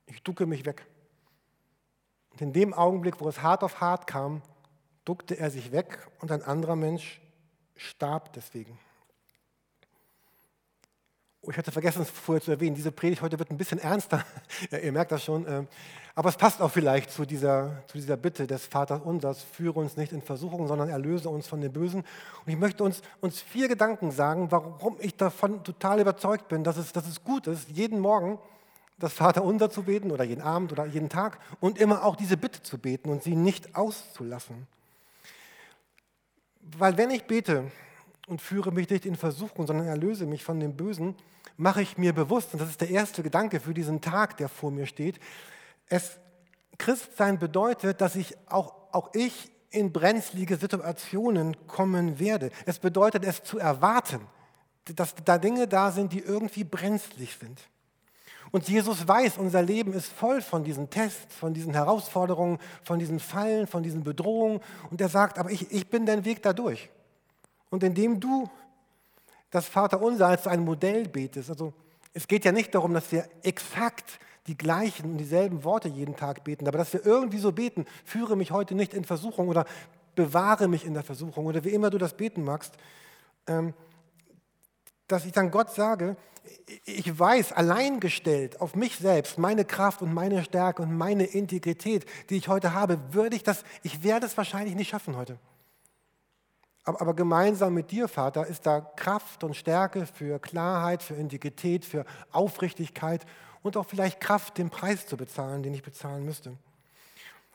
Ich 0.04 0.22
ducke 0.22 0.44
mich 0.44 0.66
weg. 0.66 0.84
Und 2.32 2.42
in 2.42 2.52
dem 2.52 2.74
Augenblick, 2.74 3.22
wo 3.22 3.28
es 3.28 3.40
hart 3.40 3.64
auf 3.64 3.80
hart 3.80 4.06
kam, 4.06 4.42
duckte 5.06 5.38
er 5.38 5.50
sich 5.50 5.72
weg 5.72 6.06
und 6.20 6.30
ein 6.30 6.42
anderer 6.42 6.76
Mensch 6.76 7.21
starb 7.82 8.32
deswegen. 8.32 8.78
Oh, 11.44 11.50
ich 11.50 11.58
hatte 11.58 11.72
vergessen, 11.72 12.02
es 12.02 12.10
vorher 12.10 12.40
zu 12.40 12.52
erwähnen, 12.52 12.76
diese 12.76 12.92
Predigt 12.92 13.20
heute 13.20 13.36
wird 13.36 13.50
ein 13.50 13.56
bisschen 13.56 13.80
ernster. 13.80 14.24
ja, 14.70 14.78
ihr 14.78 14.92
merkt 14.92 15.10
das 15.10 15.24
schon. 15.24 15.44
Ähm, 15.48 15.66
aber 16.14 16.28
es 16.28 16.36
passt 16.36 16.60
auch 16.60 16.70
vielleicht 16.70 17.10
zu 17.10 17.24
dieser, 17.24 17.82
zu 17.88 17.98
dieser 17.98 18.16
Bitte 18.16 18.46
des 18.46 18.66
Vaters 18.66 19.00
Unsers, 19.02 19.42
führe 19.42 19.80
uns 19.80 19.96
nicht 19.96 20.12
in 20.12 20.22
Versuchung, 20.22 20.68
sondern 20.68 20.88
erlöse 20.88 21.28
uns 21.28 21.48
von 21.48 21.60
dem 21.60 21.72
Bösen. 21.72 22.02
Und 22.44 22.52
ich 22.52 22.56
möchte 22.56 22.84
uns, 22.84 23.02
uns 23.20 23.40
vier 23.40 23.66
Gedanken 23.66 24.12
sagen, 24.12 24.52
warum 24.52 24.96
ich 25.00 25.16
davon 25.16 25.64
total 25.64 26.00
überzeugt 26.00 26.46
bin, 26.46 26.62
dass 26.62 26.76
es, 26.76 26.92
dass 26.92 27.08
es 27.08 27.24
gut 27.24 27.48
ist, 27.48 27.68
jeden 27.70 27.98
Morgen 27.98 28.38
das 29.00 29.12
Vater 29.12 29.42
Unser 29.42 29.68
zu 29.68 29.82
beten 29.82 30.12
oder 30.12 30.22
jeden 30.22 30.42
Abend 30.42 30.70
oder 30.70 30.86
jeden 30.86 31.08
Tag 31.08 31.40
und 31.58 31.76
immer 31.78 32.04
auch 32.04 32.14
diese 32.14 32.36
Bitte 32.36 32.62
zu 32.62 32.78
beten 32.78 33.10
und 33.10 33.24
sie 33.24 33.34
nicht 33.34 33.74
auszulassen. 33.74 34.68
Weil 36.62 36.96
wenn 36.96 37.10
ich 37.10 37.24
bete 37.24 37.70
und 38.28 38.40
führe 38.40 38.72
mich 38.72 38.88
nicht 38.88 39.04
in 39.04 39.16
Versuchung, 39.16 39.66
sondern 39.66 39.86
erlöse 39.86 40.26
mich 40.26 40.44
von 40.44 40.60
dem 40.60 40.76
Bösen, 40.76 41.16
mache 41.56 41.82
ich 41.82 41.98
mir 41.98 42.12
bewusst, 42.12 42.52
und 42.52 42.60
das 42.60 42.70
ist 42.70 42.80
der 42.80 42.90
erste 42.90 43.22
Gedanke 43.22 43.60
für 43.60 43.74
diesen 43.74 44.00
Tag, 44.00 44.36
der 44.36 44.48
vor 44.48 44.70
mir 44.70 44.86
steht, 44.86 45.18
es, 45.88 46.18
Christsein 46.78 47.38
bedeutet, 47.38 48.00
dass 48.00 48.16
ich 48.16 48.36
auch, 48.48 48.74
auch 48.92 49.10
ich 49.14 49.50
in 49.70 49.92
brenzlige 49.92 50.56
Situationen 50.56 51.66
kommen 51.66 52.18
werde. 52.18 52.50
Es 52.66 52.78
bedeutet 52.78 53.24
es 53.24 53.42
zu 53.42 53.58
erwarten, 53.58 54.20
dass 54.84 55.14
da 55.24 55.38
Dinge 55.38 55.68
da 55.68 55.90
sind, 55.90 56.12
die 56.12 56.20
irgendwie 56.20 56.64
brenzlig 56.64 57.36
sind. 57.38 57.60
Und 58.52 58.68
Jesus 58.68 59.08
weiß, 59.08 59.38
unser 59.38 59.62
Leben 59.62 59.94
ist 59.94 60.12
voll 60.12 60.42
von 60.42 60.62
diesen 60.62 60.90
Tests, 60.90 61.34
von 61.34 61.54
diesen 61.54 61.72
Herausforderungen, 61.72 62.58
von 62.84 62.98
diesen 62.98 63.18
Fallen, 63.18 63.66
von 63.66 63.82
diesen 63.82 64.04
Bedrohungen. 64.04 64.60
Und 64.90 65.00
er 65.00 65.08
sagt, 65.08 65.38
aber 65.38 65.50
ich, 65.50 65.72
ich 65.72 65.88
bin 65.88 66.04
dein 66.04 66.24
Weg 66.26 66.42
dadurch. 66.42 66.90
Und 67.70 67.82
indem 67.82 68.20
du 68.20 68.48
das 69.50 69.66
Vaterunser 69.66 70.26
als 70.26 70.46
ein 70.46 70.64
Modell 70.64 71.08
betest. 71.08 71.50
Also 71.50 71.72
es 72.12 72.28
geht 72.28 72.44
ja 72.44 72.52
nicht 72.52 72.74
darum, 72.74 72.92
dass 72.94 73.10
wir 73.12 73.28
exakt 73.42 74.18
die 74.46 74.56
gleichen 74.56 75.12
und 75.12 75.18
dieselben 75.18 75.62
Worte 75.62 75.88
jeden 75.88 76.16
Tag 76.16 76.42
beten, 76.42 76.66
aber 76.66 76.78
dass 76.78 76.92
wir 76.92 77.06
irgendwie 77.06 77.38
so 77.38 77.52
beten, 77.52 77.86
führe 78.04 78.36
mich 78.36 78.50
heute 78.50 78.74
nicht 78.74 78.92
in 78.92 79.04
Versuchung 79.04 79.48
oder 79.48 79.66
bewahre 80.14 80.68
mich 80.68 80.84
in 80.84 80.94
der 80.94 81.04
Versuchung 81.04 81.46
oder 81.46 81.62
wie 81.64 81.70
immer 81.70 81.90
du 81.90 81.98
das 81.98 82.16
beten 82.16 82.42
magst, 82.42 82.74
ähm, 83.46 83.72
dass 85.12 85.24
ich 85.24 85.32
dann 85.32 85.50
Gott 85.50 85.70
sage, 85.70 86.16
ich 86.84 87.18
weiß, 87.18 87.52
alleingestellt 87.52 88.60
auf 88.60 88.74
mich 88.74 88.96
selbst, 88.96 89.38
meine 89.38 89.64
Kraft 89.64 90.02
und 90.02 90.12
meine 90.12 90.42
Stärke 90.42 90.82
und 90.82 90.96
meine 90.96 91.24
Integrität, 91.24 92.06
die 92.30 92.36
ich 92.36 92.48
heute 92.48 92.74
habe, 92.74 92.98
würde 93.12 93.36
ich 93.36 93.42
das, 93.42 93.64
ich 93.82 94.02
werde 94.02 94.26
es 94.26 94.36
wahrscheinlich 94.36 94.74
nicht 94.74 94.90
schaffen 94.90 95.16
heute. 95.16 95.38
Aber, 96.84 97.00
aber 97.00 97.14
gemeinsam 97.14 97.74
mit 97.74 97.90
dir, 97.90 98.08
Vater, 98.08 98.46
ist 98.46 98.66
da 98.66 98.80
Kraft 98.80 99.44
und 99.44 99.54
Stärke 99.54 100.06
für 100.06 100.40
Klarheit, 100.40 101.02
für 101.02 101.14
Integrität, 101.14 101.84
für 101.84 102.04
Aufrichtigkeit 102.32 103.24
und 103.62 103.76
auch 103.76 103.86
vielleicht 103.86 104.20
Kraft, 104.20 104.58
den 104.58 104.70
Preis 104.70 105.06
zu 105.06 105.16
bezahlen, 105.16 105.62
den 105.62 105.74
ich 105.74 105.82
bezahlen 105.82 106.24
müsste. 106.24 106.56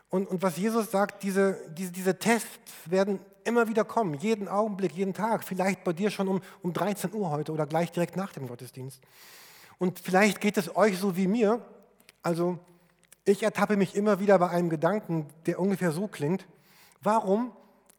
Und, 0.09 0.27
und 0.27 0.41
was 0.41 0.57
Jesus 0.57 0.91
sagt, 0.91 1.23
diese, 1.23 1.57
diese, 1.77 1.91
diese 1.91 2.17
Tests 2.17 2.73
werden 2.85 3.19
immer 3.43 3.67
wieder 3.67 3.83
kommen, 3.83 4.13
jeden 4.15 4.47
Augenblick, 4.47 4.93
jeden 4.93 5.13
Tag, 5.13 5.43
vielleicht 5.43 5.83
bei 5.83 5.93
dir 5.93 6.11
schon 6.11 6.27
um, 6.27 6.41
um 6.61 6.73
13 6.73 7.13
Uhr 7.13 7.29
heute 7.29 7.51
oder 7.51 7.65
gleich 7.65 7.91
direkt 7.91 8.15
nach 8.15 8.31
dem 8.31 8.47
Gottesdienst. 8.47 9.01
Und 9.79 9.99
vielleicht 9.99 10.41
geht 10.41 10.57
es 10.57 10.75
euch 10.75 10.97
so 10.97 11.15
wie 11.15 11.27
mir. 11.27 11.61
Also 12.21 12.59
ich 13.25 13.43
ertappe 13.43 13.77
mich 13.77 13.95
immer 13.95 14.19
wieder 14.19 14.39
bei 14.39 14.49
einem 14.49 14.69
Gedanken, 14.69 15.27
der 15.45 15.59
ungefähr 15.59 15.91
so 15.91 16.07
klingt. 16.07 16.45
Warum 17.01 17.51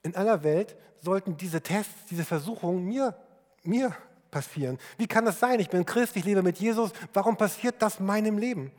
in 0.03 0.17
aller 0.17 0.43
Welt 0.43 0.77
sollten 1.01 1.37
diese 1.37 1.63
Tests, 1.63 1.95
diese 2.11 2.25
Versuchungen 2.25 2.85
mir, 2.85 3.15
mir 3.63 3.95
passieren? 4.31 4.79
Wie 4.97 5.07
kann 5.07 5.25
das 5.25 5.39
sein? 5.39 5.61
Ich 5.61 5.71
bin 5.71 5.87
Christ, 5.87 6.17
ich 6.17 6.25
lebe 6.25 6.43
mit 6.43 6.59
Jesus. 6.59 6.91
Warum 7.13 7.37
passiert 7.37 7.77
das 7.81 8.01
meinem 8.01 8.39
Leben? 8.39 8.73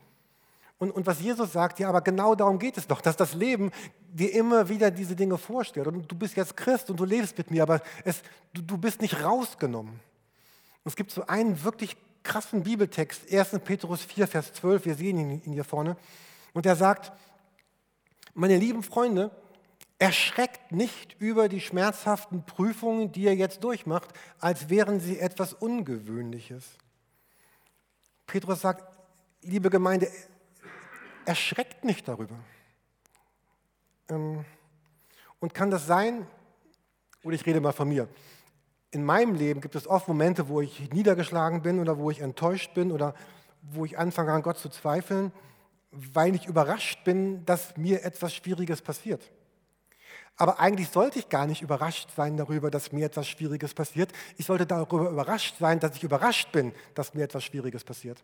Und, 0.79 0.91
und 0.91 1.05
was 1.05 1.19
Jesus 1.19 1.51
sagt, 1.51 1.79
ja, 1.79 1.89
aber 1.89 2.01
genau 2.01 2.35
darum 2.35 2.57
geht 2.57 2.77
es 2.77 2.87
doch, 2.87 3.01
dass 3.01 3.17
das 3.17 3.33
Leben 3.33 3.71
dir 4.07 4.33
immer 4.33 4.69
wieder 4.69 4.89
diese 4.89 5.15
Dinge 5.15 5.37
vorstellt. 5.37 5.87
Und 5.87 6.09
du 6.09 6.15
bist 6.15 6.37
jetzt 6.37 6.55
Christ 6.55 6.89
und 6.89 6.99
du 6.99 7.05
lebst 7.05 7.37
mit 7.37 7.51
mir, 7.51 7.63
aber 7.63 7.81
es, 8.05 8.23
du, 8.53 8.61
du 8.61 8.77
bist 8.77 9.01
nicht 9.01 9.21
rausgenommen. 9.21 9.91
Und 9.91 10.89
es 10.89 10.95
gibt 10.95 11.11
so 11.11 11.27
einen 11.27 11.63
wirklich 11.65 11.97
krassen 12.23 12.63
Bibeltext, 12.63 13.31
1. 13.31 13.59
Petrus 13.65 14.03
4, 14.03 14.27
Vers 14.27 14.53
12, 14.53 14.85
wir 14.85 14.95
sehen 14.95 15.17
ihn, 15.17 15.41
ihn 15.43 15.53
hier 15.53 15.65
vorne. 15.65 15.97
Und 16.53 16.65
der 16.65 16.77
sagt, 16.77 17.11
meine 18.33 18.57
lieben 18.57 18.81
Freunde, 18.81 19.31
erschreckt 19.97 20.71
nicht 20.71 21.17
über 21.19 21.49
die 21.49 21.59
schmerzhaften 21.59 22.45
Prüfungen, 22.45 23.11
die 23.11 23.23
ihr 23.23 23.35
jetzt 23.35 23.65
durchmacht, 23.65 24.09
als 24.39 24.69
wären 24.69 25.01
sie 25.01 25.19
etwas 25.19 25.53
Ungewöhnliches. 25.53 26.63
Petrus 28.25 28.61
sagt, 28.61 28.97
liebe 29.41 29.69
Gemeinde, 29.69 30.09
erschreckt 31.29 31.85
nicht 31.85 32.07
darüber. 32.07 32.35
Ähm, 34.09 34.43
und 35.39 35.53
kann 35.53 35.69
das 35.69 35.85
sein, 35.85 36.25
oder 37.23 37.35
ich 37.35 37.45
rede 37.45 37.61
mal 37.61 37.71
von 37.71 37.87
mir, 37.87 38.09
in 38.89 39.05
meinem 39.05 39.35
Leben 39.35 39.61
gibt 39.61 39.75
es 39.75 39.87
oft 39.87 40.07
Momente, 40.07 40.49
wo 40.49 40.59
ich 40.59 40.91
niedergeschlagen 40.91 41.61
bin 41.61 41.79
oder 41.79 41.99
wo 41.99 42.09
ich 42.09 42.21
enttäuscht 42.21 42.73
bin 42.73 42.91
oder 42.91 43.13
wo 43.61 43.85
ich 43.85 43.99
anfange 43.99 44.33
an 44.33 44.41
Gott 44.41 44.57
zu 44.57 44.69
zweifeln, 44.69 45.31
weil 45.91 46.33
ich 46.33 46.47
überrascht 46.47 47.03
bin, 47.03 47.45
dass 47.45 47.77
mir 47.77 48.03
etwas 48.03 48.33
Schwieriges 48.33 48.81
passiert. 48.81 49.31
Aber 50.35 50.59
eigentlich 50.59 50.89
sollte 50.89 51.19
ich 51.19 51.29
gar 51.29 51.45
nicht 51.45 51.61
überrascht 51.61 52.09
sein 52.15 52.37
darüber, 52.37 52.71
dass 52.71 52.91
mir 52.91 53.05
etwas 53.05 53.27
Schwieriges 53.27 53.75
passiert. 53.75 54.11
Ich 54.37 54.47
sollte 54.47 54.65
darüber 54.65 55.11
überrascht 55.11 55.57
sein, 55.59 55.79
dass 55.79 55.95
ich 55.95 56.03
überrascht 56.03 56.51
bin, 56.51 56.73
dass 56.95 57.13
mir 57.13 57.25
etwas 57.25 57.43
Schwieriges 57.43 57.83
passiert. 57.83 58.23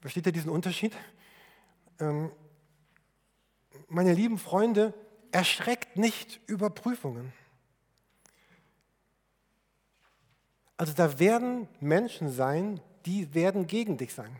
Versteht 0.00 0.26
ihr 0.26 0.32
diesen 0.32 0.50
Unterschied? 0.50 0.96
Ähm, 2.00 2.30
meine 3.88 4.14
lieben 4.14 4.38
Freunde, 4.38 4.94
erschreckt 5.32 5.96
nicht 5.96 6.40
über 6.46 6.70
Prüfungen. 6.70 7.32
Also 10.76 10.92
da 10.92 11.18
werden 11.18 11.68
Menschen 11.80 12.32
sein, 12.32 12.80
die 13.06 13.34
werden 13.34 13.66
gegen 13.66 13.96
dich 13.96 14.14
sein. 14.14 14.34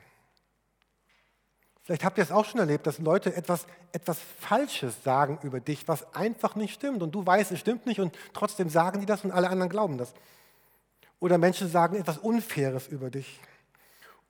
Vielleicht 1.82 2.04
habt 2.04 2.18
ihr 2.18 2.24
es 2.24 2.30
auch 2.30 2.44
schon 2.44 2.60
erlebt, 2.60 2.86
dass 2.86 2.98
Leute 2.98 3.34
etwas, 3.34 3.66
etwas 3.92 4.18
Falsches 4.38 5.02
sagen 5.02 5.38
über 5.42 5.60
dich, 5.60 5.88
was 5.88 6.14
einfach 6.14 6.54
nicht 6.54 6.72
stimmt. 6.72 7.02
Und 7.02 7.14
du 7.14 7.26
weißt, 7.26 7.50
es 7.52 7.58
stimmt 7.58 7.86
nicht 7.86 8.00
und 8.00 8.16
trotzdem 8.32 8.68
sagen 8.68 9.00
die 9.00 9.06
das 9.06 9.24
und 9.24 9.32
alle 9.32 9.50
anderen 9.50 9.70
glauben 9.70 9.98
das. 9.98 10.14
Oder 11.18 11.36
Menschen 11.36 11.68
sagen 11.68 11.96
etwas 11.96 12.18
Unfaires 12.18 12.88
über 12.88 13.10
dich. 13.10 13.40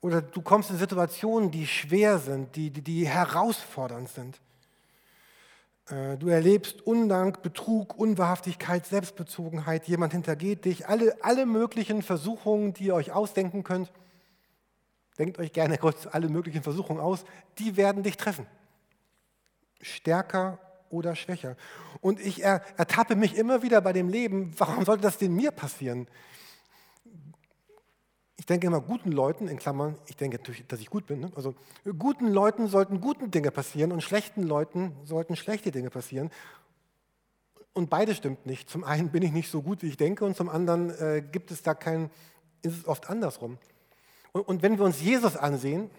Oder 0.01 0.21
du 0.21 0.41
kommst 0.41 0.71
in 0.71 0.77
Situationen, 0.77 1.51
die 1.51 1.67
schwer 1.67 2.17
sind, 2.17 2.55
die, 2.55 2.71
die, 2.71 2.81
die 2.81 3.07
herausfordernd 3.07 4.09
sind. 4.09 4.41
Äh, 5.89 6.17
du 6.17 6.27
erlebst 6.27 6.81
Undank, 6.81 7.43
Betrug, 7.43 7.97
Unwahrhaftigkeit, 7.97 8.85
Selbstbezogenheit, 8.85 9.87
jemand 9.87 10.13
hintergeht 10.13 10.65
dich, 10.65 10.87
alle, 10.87 11.15
alle 11.23 11.45
möglichen 11.45 12.01
Versuchungen, 12.01 12.73
die 12.73 12.85
ihr 12.85 12.95
euch 12.95 13.11
ausdenken 13.11 13.63
könnt. 13.63 13.91
Denkt 15.19 15.37
euch 15.37 15.53
gerne 15.53 15.77
kurz 15.77 16.07
alle 16.07 16.29
möglichen 16.29 16.63
Versuchungen 16.63 16.99
aus, 16.99 17.23
die 17.59 17.77
werden 17.77 18.01
dich 18.01 18.17
treffen. 18.17 18.47
Stärker 19.81 20.57
oder 20.89 21.15
schwächer. 21.15 21.55
Und 22.01 22.19
ich 22.19 22.43
ertappe 22.43 23.15
mich 23.15 23.35
immer 23.35 23.61
wieder 23.61 23.81
bei 23.81 23.93
dem 23.93 24.09
Leben, 24.09 24.53
warum 24.57 24.83
sollte 24.83 25.03
das 25.03 25.17
denn 25.17 25.33
mir 25.33 25.51
passieren? 25.51 26.07
Ich 28.41 28.47
denke 28.47 28.65
immer 28.65 28.81
guten 28.81 29.11
Leuten, 29.11 29.47
in 29.47 29.59
Klammern, 29.59 29.99
ich 30.07 30.15
denke 30.15 30.37
natürlich, 30.37 30.65
dass 30.65 30.79
ich 30.79 30.89
gut 30.89 31.05
bin, 31.05 31.19
ne? 31.19 31.31
also 31.35 31.53
guten 31.99 32.27
Leuten 32.27 32.65
sollten 32.65 32.99
gute 32.99 33.29
Dinge 33.29 33.51
passieren 33.51 33.91
und 33.91 34.01
schlechten 34.01 34.41
Leuten 34.41 34.93
sollten 35.03 35.35
schlechte 35.35 35.69
Dinge 35.69 35.91
passieren. 35.91 36.31
Und 37.73 37.91
beides 37.91 38.17
stimmt 38.17 38.47
nicht. 38.47 38.67
Zum 38.67 38.83
einen 38.83 39.09
bin 39.09 39.21
ich 39.21 39.31
nicht 39.31 39.51
so 39.51 39.61
gut, 39.61 39.83
wie 39.83 39.89
ich 39.89 39.97
denke, 39.97 40.25
und 40.25 40.35
zum 40.35 40.49
anderen 40.49 40.89
äh, 40.89 41.21
gibt 41.21 41.51
es 41.51 41.61
da 41.61 41.75
kein, 41.75 42.09
ist 42.63 42.79
es 42.79 42.87
oft 42.87 43.11
andersrum. 43.11 43.59
Und, 44.31 44.47
und 44.47 44.63
wenn 44.63 44.79
wir 44.79 44.85
uns 44.85 44.99
Jesus 45.03 45.37
ansehen, 45.37 45.91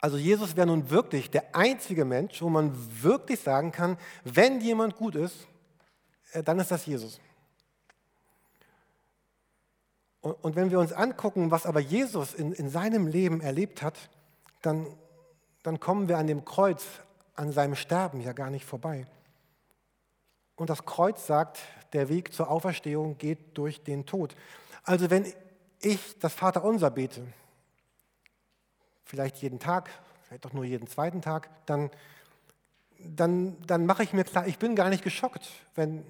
also 0.00 0.16
Jesus 0.16 0.56
wäre 0.56 0.66
nun 0.66 0.90
wirklich 0.90 1.30
der 1.30 1.54
einzige 1.54 2.04
Mensch, 2.04 2.42
wo 2.42 2.48
man 2.48 2.72
wirklich 3.00 3.38
sagen 3.38 3.70
kann, 3.70 3.98
wenn 4.24 4.60
jemand 4.60 4.96
gut 4.96 5.14
ist, 5.14 5.46
äh, 6.32 6.42
dann 6.42 6.58
ist 6.58 6.72
das 6.72 6.86
Jesus. 6.86 7.20
Und 10.20 10.54
wenn 10.54 10.70
wir 10.70 10.78
uns 10.78 10.92
angucken, 10.92 11.50
was 11.50 11.64
aber 11.64 11.80
Jesus 11.80 12.34
in, 12.34 12.52
in 12.52 12.68
seinem 12.68 13.06
Leben 13.06 13.40
erlebt 13.40 13.82
hat, 13.82 14.10
dann, 14.60 14.86
dann 15.62 15.80
kommen 15.80 16.08
wir 16.08 16.18
an 16.18 16.26
dem 16.26 16.44
Kreuz, 16.44 16.84
an 17.34 17.52
seinem 17.52 17.74
Sterben 17.74 18.20
ja 18.20 18.32
gar 18.32 18.50
nicht 18.50 18.66
vorbei. 18.66 19.06
Und 20.56 20.68
das 20.68 20.84
Kreuz 20.84 21.26
sagt, 21.26 21.58
der 21.94 22.10
Weg 22.10 22.34
zur 22.34 22.50
Auferstehung 22.50 23.16
geht 23.16 23.56
durch 23.56 23.82
den 23.82 24.04
Tod. 24.04 24.36
Also 24.82 25.08
wenn 25.08 25.32
ich 25.80 26.18
das 26.18 26.34
Vaterunser 26.34 26.90
bete, 26.90 27.22
vielleicht 29.04 29.38
jeden 29.38 29.58
Tag, 29.58 29.88
vielleicht 30.24 30.44
auch 30.44 30.52
nur 30.52 30.64
jeden 30.64 30.86
zweiten 30.86 31.22
Tag, 31.22 31.48
dann, 31.64 31.90
dann, 32.98 33.56
dann 33.66 33.86
mache 33.86 34.02
ich 34.02 34.12
mir 34.12 34.24
klar, 34.24 34.46
ich 34.46 34.58
bin 34.58 34.76
gar 34.76 34.90
nicht 34.90 35.02
geschockt, 35.02 35.48
wenn 35.74 36.04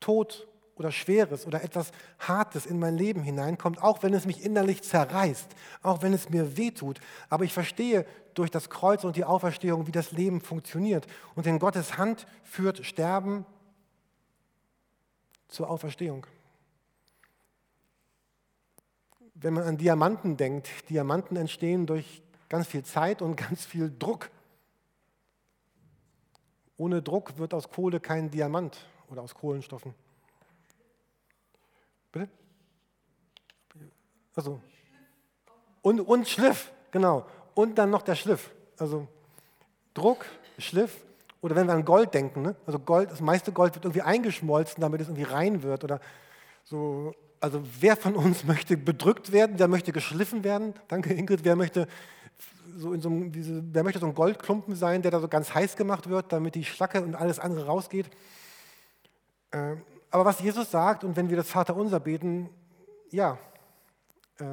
Tod 0.00 0.48
oder 0.76 0.90
Schweres 0.90 1.46
oder 1.46 1.62
etwas 1.62 1.92
Hartes 2.18 2.66
in 2.66 2.78
mein 2.78 2.96
Leben 2.96 3.22
hineinkommt, 3.22 3.82
auch 3.82 4.02
wenn 4.02 4.14
es 4.14 4.26
mich 4.26 4.44
innerlich 4.44 4.82
zerreißt, 4.82 5.48
auch 5.82 6.02
wenn 6.02 6.12
es 6.12 6.30
mir 6.30 6.56
wehtut. 6.56 7.00
Aber 7.28 7.44
ich 7.44 7.52
verstehe 7.52 8.06
durch 8.34 8.50
das 8.50 8.70
Kreuz 8.70 9.04
und 9.04 9.16
die 9.16 9.24
Auferstehung, 9.24 9.86
wie 9.86 9.92
das 9.92 10.12
Leben 10.12 10.40
funktioniert. 10.40 11.06
Und 11.34 11.46
in 11.46 11.58
Gottes 11.58 11.98
Hand 11.98 12.26
führt 12.42 12.84
Sterben 12.84 13.44
zur 15.48 15.68
Auferstehung. 15.68 16.26
Wenn 19.34 19.54
man 19.54 19.64
an 19.64 19.76
Diamanten 19.76 20.36
denkt, 20.36 20.68
Diamanten 20.88 21.36
entstehen 21.36 21.86
durch 21.86 22.22
ganz 22.48 22.66
viel 22.66 22.84
Zeit 22.84 23.22
und 23.22 23.36
ganz 23.48 23.64
viel 23.64 23.94
Druck. 23.98 24.30
Ohne 26.76 27.02
Druck 27.02 27.38
wird 27.38 27.52
aus 27.52 27.68
Kohle 27.68 28.00
kein 28.00 28.30
Diamant 28.30 28.86
oder 29.08 29.22
aus 29.22 29.34
Kohlenstoffen. 29.34 29.94
Bitte? 32.12 32.28
Also. 34.34 34.60
Und, 35.80 36.00
und 36.00 36.28
Schliff, 36.28 36.70
genau. 36.90 37.26
Und 37.54 37.76
dann 37.76 37.90
noch 37.90 38.02
der 38.02 38.14
Schliff. 38.14 38.50
Also 38.78 39.08
Druck, 39.94 40.24
Schliff. 40.58 41.04
Oder 41.40 41.56
wenn 41.56 41.66
wir 41.66 41.74
an 41.74 41.84
Gold 41.84 42.14
denken, 42.14 42.42
ne? 42.42 42.54
also 42.66 42.78
Gold, 42.78 43.10
das 43.10 43.20
meiste 43.20 43.50
Gold 43.50 43.74
wird 43.74 43.84
irgendwie 43.84 44.02
eingeschmolzen, 44.02 44.80
damit 44.80 45.00
es 45.00 45.08
irgendwie 45.08 45.24
rein 45.24 45.62
wird. 45.62 45.82
Oder 45.82 46.00
so. 46.62 47.12
Also 47.40 47.60
wer 47.80 47.96
von 47.96 48.14
uns 48.14 48.44
möchte 48.46 48.76
bedrückt 48.76 49.32
werden, 49.32 49.58
wer 49.58 49.66
möchte 49.66 49.92
geschliffen 49.92 50.44
werden? 50.44 50.74
Danke 50.86 51.12
Ingrid, 51.12 51.44
wer 51.44 51.56
möchte 51.56 51.88
so 52.76 52.92
in 52.92 53.00
so 53.00 53.08
einem, 53.08 53.32
wer 53.74 53.82
möchte 53.82 53.98
so 53.98 54.06
ein 54.06 54.14
Goldklumpen 54.14 54.76
sein, 54.76 55.02
der 55.02 55.10
da 55.10 55.20
so 55.20 55.26
ganz 55.26 55.52
heiß 55.52 55.76
gemacht 55.76 56.08
wird, 56.08 56.32
damit 56.32 56.54
die 56.54 56.64
Schlacke 56.64 57.02
und 57.02 57.16
alles 57.16 57.40
andere 57.40 57.66
rausgeht? 57.66 58.08
Ähm, 59.50 59.82
aber 60.12 60.26
was 60.26 60.40
Jesus 60.40 60.70
sagt 60.70 61.04
und 61.04 61.16
wenn 61.16 61.30
wir 61.30 61.36
das 61.38 61.48
Vaterunser 61.48 61.98
beten, 61.98 62.50
ja, 63.10 63.38
äh, 64.38 64.44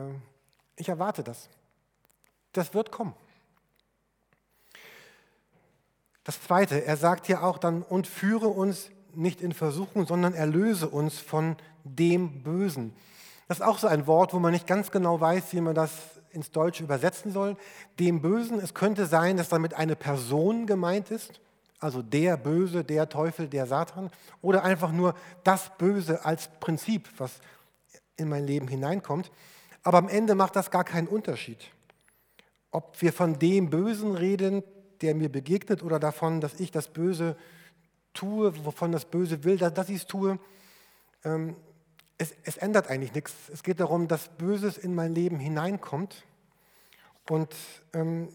ich 0.77 0.89
erwarte 0.89 1.21
das. 1.21 1.49
Das 2.53 2.73
wird 2.73 2.91
kommen. 2.91 3.13
Das 6.23 6.41
Zweite, 6.41 6.85
er 6.85 6.95
sagt 6.95 7.27
hier 7.27 7.43
auch 7.43 7.57
dann, 7.57 7.83
und 7.83 8.07
führe 8.07 8.47
uns 8.47 8.89
nicht 9.13 9.41
in 9.41 9.51
Versuchung, 9.51 10.07
sondern 10.07 10.33
erlöse 10.33 10.87
uns 10.87 11.19
von 11.19 11.57
dem 11.83 12.41
Bösen. 12.41 12.93
Das 13.47 13.59
ist 13.59 13.65
auch 13.65 13.79
so 13.79 13.87
ein 13.87 14.07
Wort, 14.07 14.33
wo 14.33 14.39
man 14.39 14.53
nicht 14.53 14.67
ganz 14.67 14.91
genau 14.91 15.19
weiß, 15.19 15.53
wie 15.53 15.61
man 15.61 15.75
das 15.75 15.91
ins 16.31 16.51
Deutsche 16.51 16.83
übersetzen 16.83 17.33
soll. 17.33 17.57
Dem 17.99 18.21
Bösen, 18.21 18.59
es 18.59 18.73
könnte 18.73 19.07
sein, 19.07 19.37
dass 19.37 19.49
damit 19.49 19.73
eine 19.73 19.95
Person 19.95 20.67
gemeint 20.67 21.11
ist, 21.11 21.41
also 21.79 22.01
der 22.01 22.37
Böse, 22.37 22.83
der 22.83 23.09
Teufel, 23.09 23.47
der 23.47 23.65
Satan, 23.65 24.11
oder 24.41 24.63
einfach 24.63 24.91
nur 24.91 25.15
das 25.43 25.75
Böse 25.77 26.25
als 26.25 26.49
Prinzip, 26.59 27.09
was 27.17 27.39
in 28.17 28.29
mein 28.29 28.45
Leben 28.45 28.67
hineinkommt. 28.67 29.31
Aber 29.83 29.97
am 29.97 30.09
Ende 30.09 30.35
macht 30.35 30.55
das 30.55 30.71
gar 30.71 30.83
keinen 30.83 31.07
Unterschied. 31.07 31.71
Ob 32.71 33.01
wir 33.01 33.13
von 33.13 33.39
dem 33.39 33.69
Bösen 33.69 34.15
reden, 34.15 34.63
der 35.01 35.15
mir 35.15 35.29
begegnet, 35.29 35.81
oder 35.81 35.99
davon, 35.99 36.41
dass 36.41 36.59
ich 36.59 36.71
das 36.71 36.89
Böse 36.89 37.37
tue, 38.13 38.53
wovon 38.65 38.91
das 38.91 39.05
Böse 39.05 39.43
will, 39.43 39.57
dass 39.57 39.89
ich 39.89 39.97
es 39.97 40.05
tue, 40.05 40.37
ähm, 41.23 41.55
es, 42.17 42.35
es 42.43 42.57
ändert 42.57 42.89
eigentlich 42.89 43.13
nichts. 43.13 43.33
Es 43.51 43.63
geht 43.63 43.79
darum, 43.79 44.07
dass 44.07 44.27
Böses 44.27 44.77
in 44.77 44.93
mein 44.93 45.15
Leben 45.15 45.39
hineinkommt. 45.39 46.25
Und, 47.29 47.55
ähm, 47.93 48.27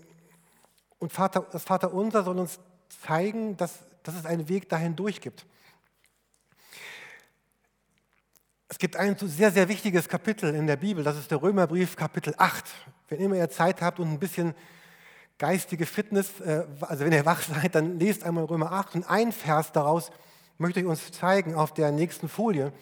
und 0.98 1.12
Vater, 1.12 1.46
das 1.52 1.64
Vaterunser 1.64 2.24
soll 2.24 2.38
uns 2.38 2.58
zeigen, 2.88 3.56
dass, 3.56 3.78
dass 4.02 4.14
es 4.14 4.26
einen 4.26 4.48
Weg 4.48 4.68
dahin 4.68 4.96
durch 4.96 5.20
gibt. 5.20 5.46
Es 8.68 8.78
gibt 8.78 8.96
ein 8.96 9.16
sehr, 9.18 9.52
sehr 9.52 9.68
wichtiges 9.68 10.08
Kapitel 10.08 10.54
in 10.54 10.66
der 10.66 10.76
Bibel, 10.76 11.04
das 11.04 11.16
ist 11.16 11.30
der 11.30 11.40
Römerbrief 11.40 11.96
Kapitel 11.96 12.34
8. 12.36 12.64
Wenn 13.08 13.20
immer 13.20 13.36
ihr 13.36 13.50
Zeit 13.50 13.80
habt 13.82 14.00
und 14.00 14.10
ein 14.10 14.18
bisschen 14.18 14.54
geistige 15.38 15.86
Fitness, 15.86 16.40
äh, 16.40 16.64
also 16.80 17.04
wenn 17.04 17.12
ihr 17.12 17.26
wach 17.26 17.42
seid, 17.42 17.74
dann 17.74 17.98
lest 17.98 18.24
einmal 18.24 18.44
Römer 18.44 18.72
8 18.72 18.96
und 18.96 19.04
ein 19.04 19.32
Vers 19.32 19.72
daraus 19.72 20.10
möchte 20.58 20.80
ich 20.80 20.86
uns 20.86 21.12
zeigen 21.12 21.54
auf 21.54 21.74
der 21.74 21.90
nächsten 21.90 22.28
Folie. 22.28 22.72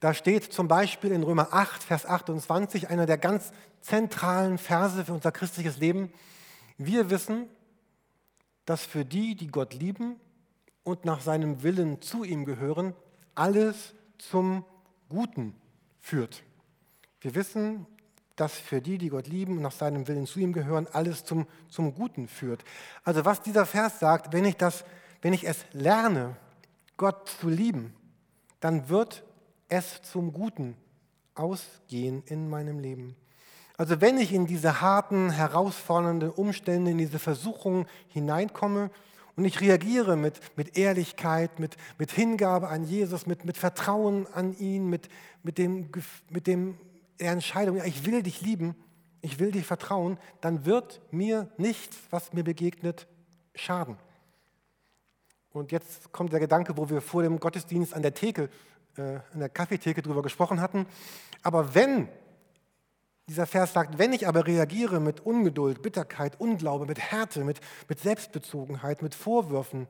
Da 0.00 0.12
steht 0.12 0.52
zum 0.52 0.68
Beispiel 0.68 1.10
in 1.12 1.22
Römer 1.22 1.48
8, 1.52 1.82
Vers 1.82 2.04
28, 2.04 2.90
einer 2.90 3.06
der 3.06 3.18
ganz 3.18 3.50
zentralen 3.80 4.58
Verse 4.58 5.04
für 5.04 5.12
unser 5.12 5.32
christliches 5.32 5.78
Leben. 5.78 6.12
Wir 6.76 7.08
wissen, 7.08 7.48
dass 8.66 8.84
für 8.84 9.04
die, 9.04 9.34
die 9.34 9.46
Gott 9.46 9.72
lieben 9.72 10.16
und 10.84 11.04
nach 11.04 11.20
seinem 11.20 11.62
Willen 11.62 12.02
zu 12.02 12.24
ihm 12.24 12.44
gehören, 12.44 12.94
alles 13.34 13.94
zum 14.18 14.64
Guten 15.08 15.54
führt. 16.00 16.42
Wir 17.20 17.34
wissen, 17.34 17.86
dass 18.36 18.52
für 18.52 18.82
die, 18.82 18.98
die 18.98 19.08
Gott 19.08 19.26
lieben 19.26 19.56
und 19.56 19.62
nach 19.62 19.72
seinem 19.72 20.06
Willen 20.08 20.26
zu 20.26 20.38
ihm 20.40 20.52
gehören, 20.52 20.86
alles 20.92 21.24
zum, 21.24 21.46
zum 21.68 21.94
Guten 21.94 22.28
führt. 22.28 22.64
Also 23.02 23.24
was 23.24 23.40
dieser 23.40 23.64
Vers 23.64 23.98
sagt, 23.98 24.32
wenn 24.32 24.44
ich, 24.44 24.56
das, 24.56 24.84
wenn 25.22 25.32
ich 25.32 25.44
es 25.44 25.64
lerne, 25.72 26.36
Gott 26.96 27.28
zu 27.28 27.48
lieben, 27.48 27.94
dann 28.60 28.88
wird 28.88 29.24
es 29.68 30.02
zum 30.02 30.32
Guten 30.32 30.76
ausgehen 31.34 32.22
in 32.26 32.48
meinem 32.48 32.78
Leben. 32.78 33.16
Also 33.76 34.00
wenn 34.00 34.18
ich 34.18 34.32
in 34.32 34.46
diese 34.46 34.80
harten, 34.80 35.30
herausfordernden 35.30 36.30
Umstände, 36.30 36.90
in 36.90 36.98
diese 36.98 37.18
Versuchungen 37.18 37.86
hineinkomme 38.08 38.90
und 39.36 39.44
ich 39.44 39.60
reagiere 39.60 40.16
mit, 40.16 40.40
mit 40.56 40.78
Ehrlichkeit, 40.78 41.60
mit, 41.60 41.76
mit 41.98 42.10
Hingabe 42.10 42.68
an 42.68 42.84
Jesus, 42.84 43.26
mit, 43.26 43.44
mit 43.44 43.58
Vertrauen 43.58 44.26
an 44.32 44.56
ihn, 44.58 44.88
mit, 44.88 45.10
mit, 45.42 45.58
dem, 45.58 45.90
mit 46.30 46.46
dem, 46.46 46.78
der 47.20 47.32
Entscheidung, 47.32 47.76
ja, 47.76 47.84
ich 47.84 48.06
will 48.06 48.22
dich 48.22 48.40
lieben, 48.40 48.74
ich 49.20 49.38
will 49.38 49.52
dich 49.52 49.66
vertrauen, 49.66 50.18
dann 50.40 50.64
wird 50.64 51.02
mir 51.10 51.50
nichts, 51.58 51.98
was 52.10 52.32
mir 52.32 52.44
begegnet, 52.44 53.06
schaden. 53.54 53.98
Und 55.50 55.72
jetzt 55.72 56.12
kommt 56.12 56.32
der 56.32 56.40
Gedanke, 56.40 56.76
wo 56.76 56.88
wir 56.88 57.00
vor 57.00 57.22
dem 57.22 57.40
Gottesdienst 57.40 57.94
an 57.94 58.02
der 58.02 58.14
Theke 58.14 58.48
äh, 58.96 59.20
in 59.32 59.40
der 59.40 59.48
Kaffeetheke 59.48 60.02
darüber 60.02 60.22
gesprochen 60.22 60.60
hatten. 60.60 60.86
Aber 61.42 61.74
wenn, 61.74 62.08
dieser 63.28 63.46
Vers 63.46 63.72
sagt, 63.72 63.98
wenn 63.98 64.12
ich 64.12 64.28
aber 64.28 64.46
reagiere 64.46 65.00
mit 65.00 65.20
Ungeduld, 65.20 65.82
Bitterkeit, 65.82 66.38
Unglaube, 66.40 66.86
mit 66.86 66.98
Härte, 66.98 67.44
mit, 67.44 67.60
mit 67.88 68.00
Selbstbezogenheit, 68.00 69.02
mit 69.02 69.14
Vorwürfen 69.14 69.88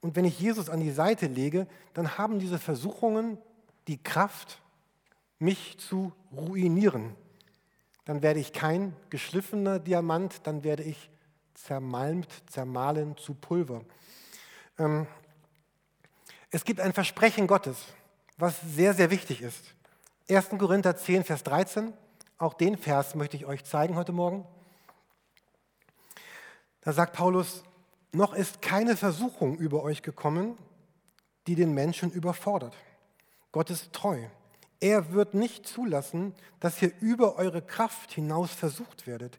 und 0.00 0.16
wenn 0.16 0.24
ich 0.24 0.38
Jesus 0.38 0.68
an 0.68 0.80
die 0.80 0.90
Seite 0.90 1.26
lege, 1.26 1.66
dann 1.94 2.18
haben 2.18 2.38
diese 2.38 2.58
Versuchungen 2.58 3.38
die 3.86 4.02
Kraft, 4.02 4.60
mich 5.38 5.78
zu 5.78 6.12
ruinieren. 6.32 7.14
Dann 8.04 8.22
werde 8.22 8.40
ich 8.40 8.52
kein 8.52 8.94
geschliffener 9.08 9.78
Diamant, 9.78 10.46
dann 10.46 10.64
werde 10.64 10.82
ich 10.82 11.10
zermalmt, 11.54 12.28
zermahlen 12.50 13.16
zu 13.16 13.34
Pulver. 13.34 13.82
Ähm, 14.78 15.06
es 16.50 16.64
gibt 16.64 16.80
ein 16.80 16.92
Versprechen 16.92 17.46
Gottes 17.46 17.86
was 18.40 18.58
sehr, 18.62 18.94
sehr 18.94 19.10
wichtig 19.10 19.42
ist. 19.42 19.74
1. 20.28 20.50
Korinther 20.58 20.96
10, 20.96 21.24
Vers 21.24 21.42
13, 21.44 21.92
auch 22.40 22.54
den 22.54 22.76
Vers 22.76 23.14
möchte 23.14 23.36
ich 23.36 23.46
euch 23.46 23.64
zeigen 23.64 23.96
heute 23.96 24.12
Morgen. 24.12 24.46
Da 26.80 26.92
sagt 26.92 27.12
Paulus, 27.12 27.62
noch 28.12 28.32
ist 28.32 28.62
keine 28.62 28.96
Versuchung 28.96 29.58
über 29.58 29.82
euch 29.82 30.02
gekommen, 30.02 30.56
die 31.46 31.54
den 31.54 31.72
Menschen 31.74 32.10
überfordert. 32.10 32.74
Gott 33.52 33.70
ist 33.70 33.92
treu. 33.92 34.24
Er 34.80 35.12
wird 35.12 35.34
nicht 35.34 35.68
zulassen, 35.68 36.34
dass 36.60 36.80
ihr 36.80 36.92
über 37.00 37.36
eure 37.36 37.60
Kraft 37.60 38.12
hinaus 38.12 38.50
versucht 38.52 39.06
werdet. 39.06 39.38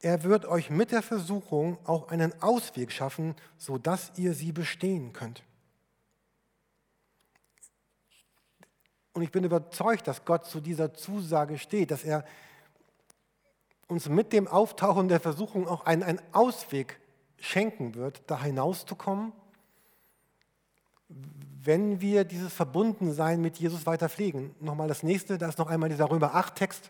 Er 0.00 0.22
wird 0.22 0.46
euch 0.46 0.70
mit 0.70 0.92
der 0.92 1.02
Versuchung 1.02 1.76
auch 1.84 2.08
einen 2.08 2.40
Ausweg 2.40 2.92
schaffen, 2.92 3.34
sodass 3.56 4.12
ihr 4.16 4.32
sie 4.32 4.52
bestehen 4.52 5.12
könnt. 5.12 5.42
Und 9.18 9.24
ich 9.24 9.32
bin 9.32 9.42
überzeugt, 9.42 10.06
dass 10.06 10.24
Gott 10.24 10.46
zu 10.46 10.60
dieser 10.60 10.94
Zusage 10.94 11.58
steht, 11.58 11.90
dass 11.90 12.04
er 12.04 12.24
uns 13.88 14.08
mit 14.08 14.32
dem 14.32 14.46
Auftauchen 14.46 15.08
der 15.08 15.18
Versuchung 15.18 15.66
auch 15.66 15.86
einen, 15.86 16.04
einen 16.04 16.20
Ausweg 16.30 17.00
schenken 17.36 17.96
wird, 17.96 18.22
da 18.28 18.40
hinauszukommen, 18.40 19.32
wenn 21.08 22.00
wir 22.00 22.22
dieses 22.22 22.52
Verbundensein 22.52 23.40
mit 23.40 23.56
Jesus 23.56 23.86
weiter 23.86 24.08
pflegen. 24.08 24.54
Nochmal 24.60 24.86
das 24.86 25.02
nächste, 25.02 25.36
da 25.36 25.48
ist 25.48 25.58
noch 25.58 25.66
einmal 25.66 25.88
dieser 25.88 26.08
Römer 26.08 26.36
8-Text. 26.36 26.88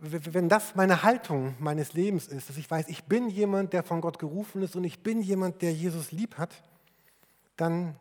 Wenn 0.00 0.48
das 0.48 0.74
meine 0.74 1.04
Haltung 1.04 1.54
meines 1.60 1.92
Lebens 1.92 2.26
ist, 2.26 2.48
dass 2.48 2.56
ich 2.56 2.68
weiß, 2.68 2.88
ich 2.88 3.04
bin 3.04 3.30
jemand, 3.30 3.74
der 3.74 3.84
von 3.84 4.00
Gott 4.00 4.18
gerufen 4.18 4.60
ist 4.60 4.74
und 4.74 4.82
ich 4.82 5.04
bin 5.04 5.22
jemand, 5.22 5.62
der 5.62 5.72
Jesus 5.72 6.10
lieb 6.10 6.36
hat, 6.36 6.64
dann 7.56 7.94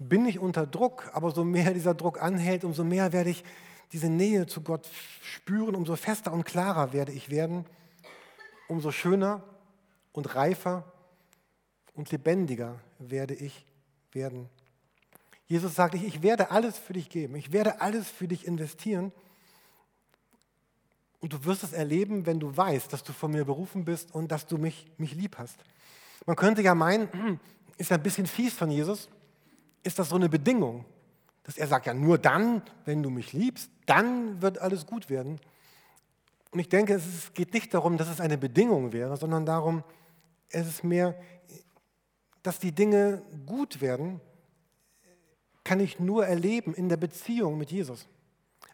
bin 0.00 0.26
ich 0.26 0.38
unter 0.38 0.66
Druck, 0.66 1.10
aber 1.12 1.30
so 1.30 1.44
mehr 1.44 1.72
dieser 1.74 1.94
Druck 1.94 2.20
anhält, 2.20 2.64
umso 2.64 2.82
mehr 2.82 3.12
werde 3.12 3.30
ich 3.30 3.44
diese 3.92 4.08
Nähe 4.08 4.46
zu 4.46 4.62
Gott 4.62 4.88
spüren, 5.22 5.74
umso 5.74 5.94
fester 5.96 6.32
und 6.32 6.44
klarer 6.44 6.92
werde 6.92 7.12
ich 7.12 7.30
werden, 7.30 7.66
umso 8.68 8.90
schöner 8.90 9.42
und 10.12 10.34
reifer 10.34 10.84
und 11.94 12.10
lebendiger 12.10 12.78
werde 12.98 13.34
ich 13.34 13.66
werden. 14.12 14.48
Jesus 15.46 15.74
sagt, 15.74 15.96
ich 15.96 16.22
werde 16.22 16.52
alles 16.52 16.78
für 16.78 16.92
dich 16.92 17.10
geben, 17.10 17.34
ich 17.34 17.52
werde 17.52 17.80
alles 17.80 18.08
für 18.08 18.28
dich 18.28 18.46
investieren. 18.46 19.12
Und 21.18 21.34
du 21.34 21.44
wirst 21.44 21.64
es 21.64 21.72
erleben, 21.72 22.24
wenn 22.24 22.40
du 22.40 22.56
weißt, 22.56 22.92
dass 22.92 23.02
du 23.02 23.12
von 23.12 23.32
mir 23.32 23.44
berufen 23.44 23.84
bist 23.84 24.14
und 24.14 24.32
dass 24.32 24.46
du 24.46 24.56
mich, 24.56 24.90
mich 24.96 25.14
lieb 25.14 25.36
hast. 25.36 25.58
Man 26.24 26.36
könnte 26.36 26.62
ja 26.62 26.74
meinen, 26.74 27.40
ist 27.76 27.90
ja 27.90 27.96
ein 27.96 28.02
bisschen 28.02 28.26
fies 28.26 28.54
von 28.54 28.70
Jesus, 28.70 29.08
ist 29.82 29.98
das 29.98 30.08
so 30.08 30.16
eine 30.16 30.28
Bedingung, 30.28 30.84
dass 31.42 31.56
er 31.56 31.66
sagt, 31.66 31.86
ja, 31.86 31.94
nur 31.94 32.18
dann, 32.18 32.62
wenn 32.84 33.02
du 33.02 33.10
mich 33.10 33.32
liebst, 33.32 33.70
dann 33.86 34.40
wird 34.42 34.58
alles 34.58 34.86
gut 34.86 35.10
werden. 35.10 35.40
Und 36.50 36.60
ich 36.60 36.68
denke, 36.68 36.94
es 36.94 37.32
geht 37.34 37.54
nicht 37.54 37.72
darum, 37.72 37.96
dass 37.96 38.08
es 38.08 38.20
eine 38.20 38.38
Bedingung 38.38 38.92
wäre, 38.92 39.16
sondern 39.16 39.46
darum, 39.46 39.84
es 40.50 40.66
ist 40.66 40.84
mehr, 40.84 41.14
dass 42.42 42.58
die 42.58 42.72
Dinge 42.72 43.22
gut 43.46 43.80
werden, 43.80 44.20
kann 45.64 45.80
ich 45.80 46.00
nur 46.00 46.26
erleben 46.26 46.74
in 46.74 46.88
der 46.88 46.96
Beziehung 46.96 47.58
mit 47.58 47.70
Jesus. 47.70 48.08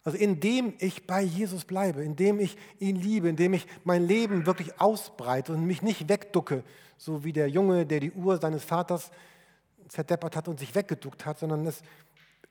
Also 0.04 0.18
indem 0.18 0.74
ich 0.78 1.06
bei 1.06 1.20
Jesus 1.20 1.64
bleibe, 1.64 2.02
indem 2.04 2.38
ich 2.38 2.56
ihn 2.78 2.96
liebe, 2.96 3.28
indem 3.28 3.54
ich 3.54 3.66
mein 3.84 4.06
Leben 4.06 4.46
wirklich 4.46 4.80
ausbreite 4.80 5.52
und 5.52 5.66
mich 5.66 5.82
nicht 5.82 6.08
wegducke, 6.08 6.62
so 6.96 7.24
wie 7.24 7.32
der 7.32 7.50
Junge, 7.50 7.86
der 7.86 8.00
die 8.00 8.12
Uhr 8.12 8.38
seines 8.38 8.64
Vaters 8.64 9.10
zerdeppert 9.88 10.36
hat 10.36 10.48
und 10.48 10.58
sich 10.58 10.74
weggeduckt 10.74 11.26
hat, 11.26 11.38
sondern 11.38 11.66
es, 11.66 11.82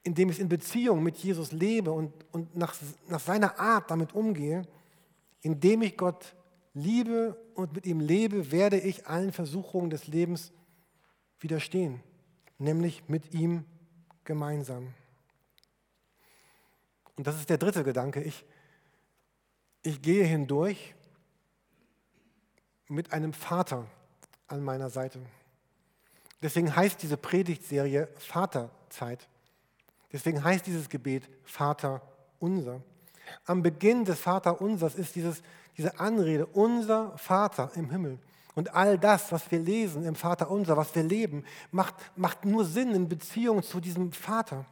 indem 0.04 0.30
ich 0.30 0.40
in 0.40 0.50
Beziehung 0.50 1.04
mit 1.04 1.18
Jesus 1.18 1.52
lebe 1.52 1.92
und, 1.92 2.14
und 2.32 2.56
nach, 2.56 2.76
nach 3.08 3.20
seiner 3.20 3.60
Art 3.60 3.92
damit 3.92 4.14
umgehe, 4.14 4.64
indem 5.42 5.82
ich 5.82 5.98
Gott 5.98 6.36
liebe 6.74 7.38
und 7.56 7.74
mit 7.74 7.86
ihm 7.86 8.00
lebe, 8.00 8.52
werde 8.52 8.80
ich 8.80 9.08
allen 9.08 9.32
Versuchungen 9.32 9.90
des 9.90 10.08
Lebens 10.08 10.52
widerstehen, 11.40 12.02
nämlich 12.58 13.08
mit 13.08 13.34
ihm 13.34 13.66
gemeinsam. 14.24 14.94
Und 17.16 17.28
das 17.28 17.38
ist 17.38 17.50
der 17.50 17.58
dritte 17.58 17.84
Gedanke. 17.84 18.22
Ich, 18.22 18.46
ich 19.84 20.02
gehe 20.02 20.26
hindurch 20.26 20.96
mit 22.88 23.14
einem 23.14 23.34
Vater 23.34 23.88
an 24.48 24.64
meiner 24.64 24.90
Seite. 24.90 25.20
Deswegen 26.42 26.76
heißt 26.76 27.02
diese 27.02 27.18
Predigtserie 27.18 28.08
Vaterzeit. 28.18 29.28
Deswegen 30.12 30.44
heißt 30.44 30.66
dieses 30.66 30.90
Gebet 30.90 31.30
Vater 31.44 32.02
unser. 32.40 32.82
Am 33.46 33.64
Beginn 33.64 34.06
des 34.06 34.20
Vater 34.20 34.62
unsers 34.62 34.96
ist 34.96 35.16
dieses, 35.16 35.42
diese 35.78 36.00
Anrede, 36.00 36.46
unser 36.46 37.18
Vater 37.18 37.72
im 37.76 37.90
Himmel. 37.90 38.20
Und 38.54 38.74
all 38.74 38.98
das, 38.98 39.32
was 39.32 39.52
wir 39.52 39.60
lesen 39.60 40.06
im 40.06 40.16
Vater 40.16 40.50
unser, 40.50 40.78
was 40.78 40.96
wir 40.96 41.04
leben, 41.04 41.44
macht, 41.72 41.96
macht 42.16 42.46
nur 42.46 42.64
Sinn 42.64 42.94
in 42.94 43.10
Beziehung 43.10 43.62
zu 43.64 43.82
diesem 43.82 44.14
Vater. 44.14 44.66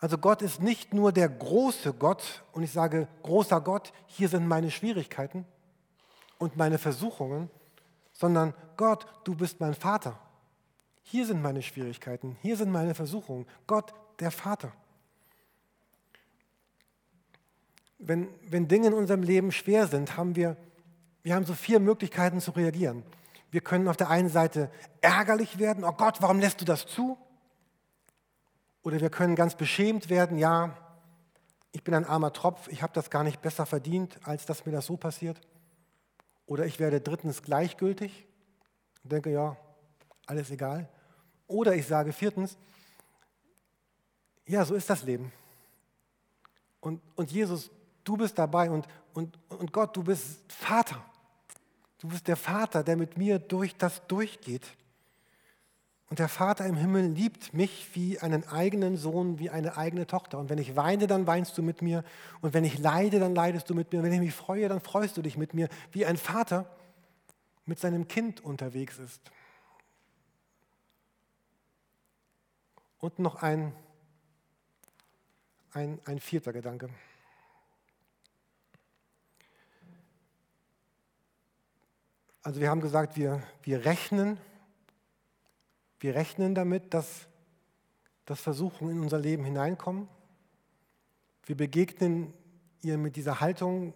Also 0.00 0.18
Gott 0.18 0.42
ist 0.42 0.60
nicht 0.60 0.94
nur 0.94 1.12
der 1.12 1.28
große 1.28 1.92
Gott 1.92 2.42
und 2.52 2.62
ich 2.62 2.72
sage, 2.72 3.06
großer 3.22 3.60
Gott, 3.60 3.92
hier 4.06 4.28
sind 4.28 4.48
meine 4.48 4.70
Schwierigkeiten 4.70 5.44
und 6.38 6.56
meine 6.56 6.78
Versuchungen, 6.78 7.50
sondern 8.20 8.52
Gott, 8.76 9.06
du 9.24 9.34
bist 9.34 9.60
mein 9.60 9.74
Vater. 9.74 10.18
Hier 11.02 11.24
sind 11.24 11.40
meine 11.40 11.62
Schwierigkeiten, 11.62 12.36
hier 12.42 12.54
sind 12.56 12.70
meine 12.70 12.94
Versuchungen. 12.94 13.46
Gott, 13.66 13.94
der 14.20 14.30
Vater. 14.30 14.72
Wenn, 17.98 18.28
wenn 18.46 18.68
Dinge 18.68 18.88
in 18.88 18.92
unserem 18.92 19.22
Leben 19.22 19.50
schwer 19.52 19.86
sind, 19.86 20.18
haben 20.18 20.36
wir, 20.36 20.58
wir 21.22 21.34
haben 21.34 21.46
so 21.46 21.54
vier 21.54 21.80
Möglichkeiten 21.80 22.40
zu 22.40 22.50
reagieren. 22.50 23.04
Wir 23.50 23.62
können 23.62 23.88
auf 23.88 23.96
der 23.96 24.10
einen 24.10 24.28
Seite 24.28 24.70
ärgerlich 25.00 25.58
werden, 25.58 25.82
oh 25.82 25.92
Gott, 25.92 26.20
warum 26.20 26.40
lässt 26.40 26.60
du 26.60 26.66
das 26.66 26.86
zu? 26.86 27.16
Oder 28.82 29.00
wir 29.00 29.10
können 29.10 29.34
ganz 29.34 29.54
beschämt 29.54 30.10
werden, 30.10 30.36
ja, 30.36 30.76
ich 31.72 31.82
bin 31.84 31.94
ein 31.94 32.04
armer 32.04 32.34
Tropf, 32.34 32.68
ich 32.68 32.82
habe 32.82 32.92
das 32.92 33.08
gar 33.08 33.24
nicht 33.24 33.40
besser 33.40 33.64
verdient, 33.64 34.18
als 34.24 34.44
dass 34.44 34.66
mir 34.66 34.72
das 34.72 34.86
so 34.86 34.98
passiert. 34.98 35.40
Oder 36.50 36.66
ich 36.66 36.80
werde 36.80 37.00
drittens 37.00 37.44
gleichgültig 37.44 38.26
und 39.04 39.12
denke, 39.12 39.30
ja, 39.30 39.56
alles 40.26 40.50
egal. 40.50 40.88
Oder 41.46 41.76
ich 41.76 41.86
sage 41.86 42.12
viertens, 42.12 42.58
ja, 44.46 44.64
so 44.64 44.74
ist 44.74 44.90
das 44.90 45.04
Leben. 45.04 45.32
Und, 46.80 47.00
und 47.14 47.30
Jesus, 47.30 47.70
du 48.02 48.16
bist 48.16 48.36
dabei 48.36 48.68
und, 48.68 48.88
und, 49.14 49.38
und 49.48 49.72
Gott, 49.72 49.96
du 49.96 50.02
bist 50.02 50.52
Vater. 50.52 51.00
Du 51.98 52.08
bist 52.08 52.26
der 52.26 52.36
Vater, 52.36 52.82
der 52.82 52.96
mit 52.96 53.16
mir 53.16 53.38
durch 53.38 53.76
das 53.76 54.04
durchgeht. 54.08 54.66
Und 56.10 56.18
der 56.18 56.28
Vater 56.28 56.66
im 56.66 56.74
Himmel 56.74 57.06
liebt 57.06 57.54
mich 57.54 57.94
wie 57.94 58.18
einen 58.18 58.46
eigenen 58.48 58.96
Sohn, 58.96 59.38
wie 59.38 59.48
eine 59.48 59.76
eigene 59.76 60.08
Tochter. 60.08 60.38
Und 60.40 60.50
wenn 60.50 60.58
ich 60.58 60.74
weine, 60.74 61.06
dann 61.06 61.28
weinst 61.28 61.56
du 61.56 61.62
mit 61.62 61.82
mir. 61.82 62.02
Und 62.40 62.52
wenn 62.52 62.64
ich 62.64 62.78
leide, 62.78 63.20
dann 63.20 63.32
leidest 63.32 63.70
du 63.70 63.76
mit 63.76 63.92
mir. 63.92 64.00
Und 64.00 64.06
wenn 64.06 64.12
ich 64.12 64.18
mich 64.18 64.34
freue, 64.34 64.68
dann 64.68 64.80
freust 64.80 65.16
du 65.16 65.22
dich 65.22 65.38
mit 65.38 65.54
mir, 65.54 65.68
wie 65.92 66.04
ein 66.04 66.16
Vater 66.16 66.68
mit 67.64 67.78
seinem 67.78 68.08
Kind 68.08 68.40
unterwegs 68.40 68.98
ist. 68.98 69.22
Und 72.98 73.20
noch 73.20 73.36
ein, 73.36 73.72
ein, 75.72 76.00
ein 76.06 76.18
vierter 76.18 76.52
Gedanke. 76.52 76.90
Also 82.42 82.58
wir 82.58 82.68
haben 82.68 82.80
gesagt, 82.80 83.16
wir, 83.16 83.44
wir 83.62 83.84
rechnen 83.84 84.40
wir 86.00 86.14
rechnen 86.14 86.54
damit, 86.54 86.94
dass, 86.94 87.28
dass 88.24 88.40
Versuchungen 88.40 88.96
in 88.96 89.02
unser 89.02 89.18
Leben 89.18 89.44
hineinkommen. 89.44 90.08
Wir 91.44 91.56
begegnen 91.56 92.32
ihr 92.82 92.96
mit 92.96 93.16
dieser 93.16 93.40
Haltung, 93.40 93.92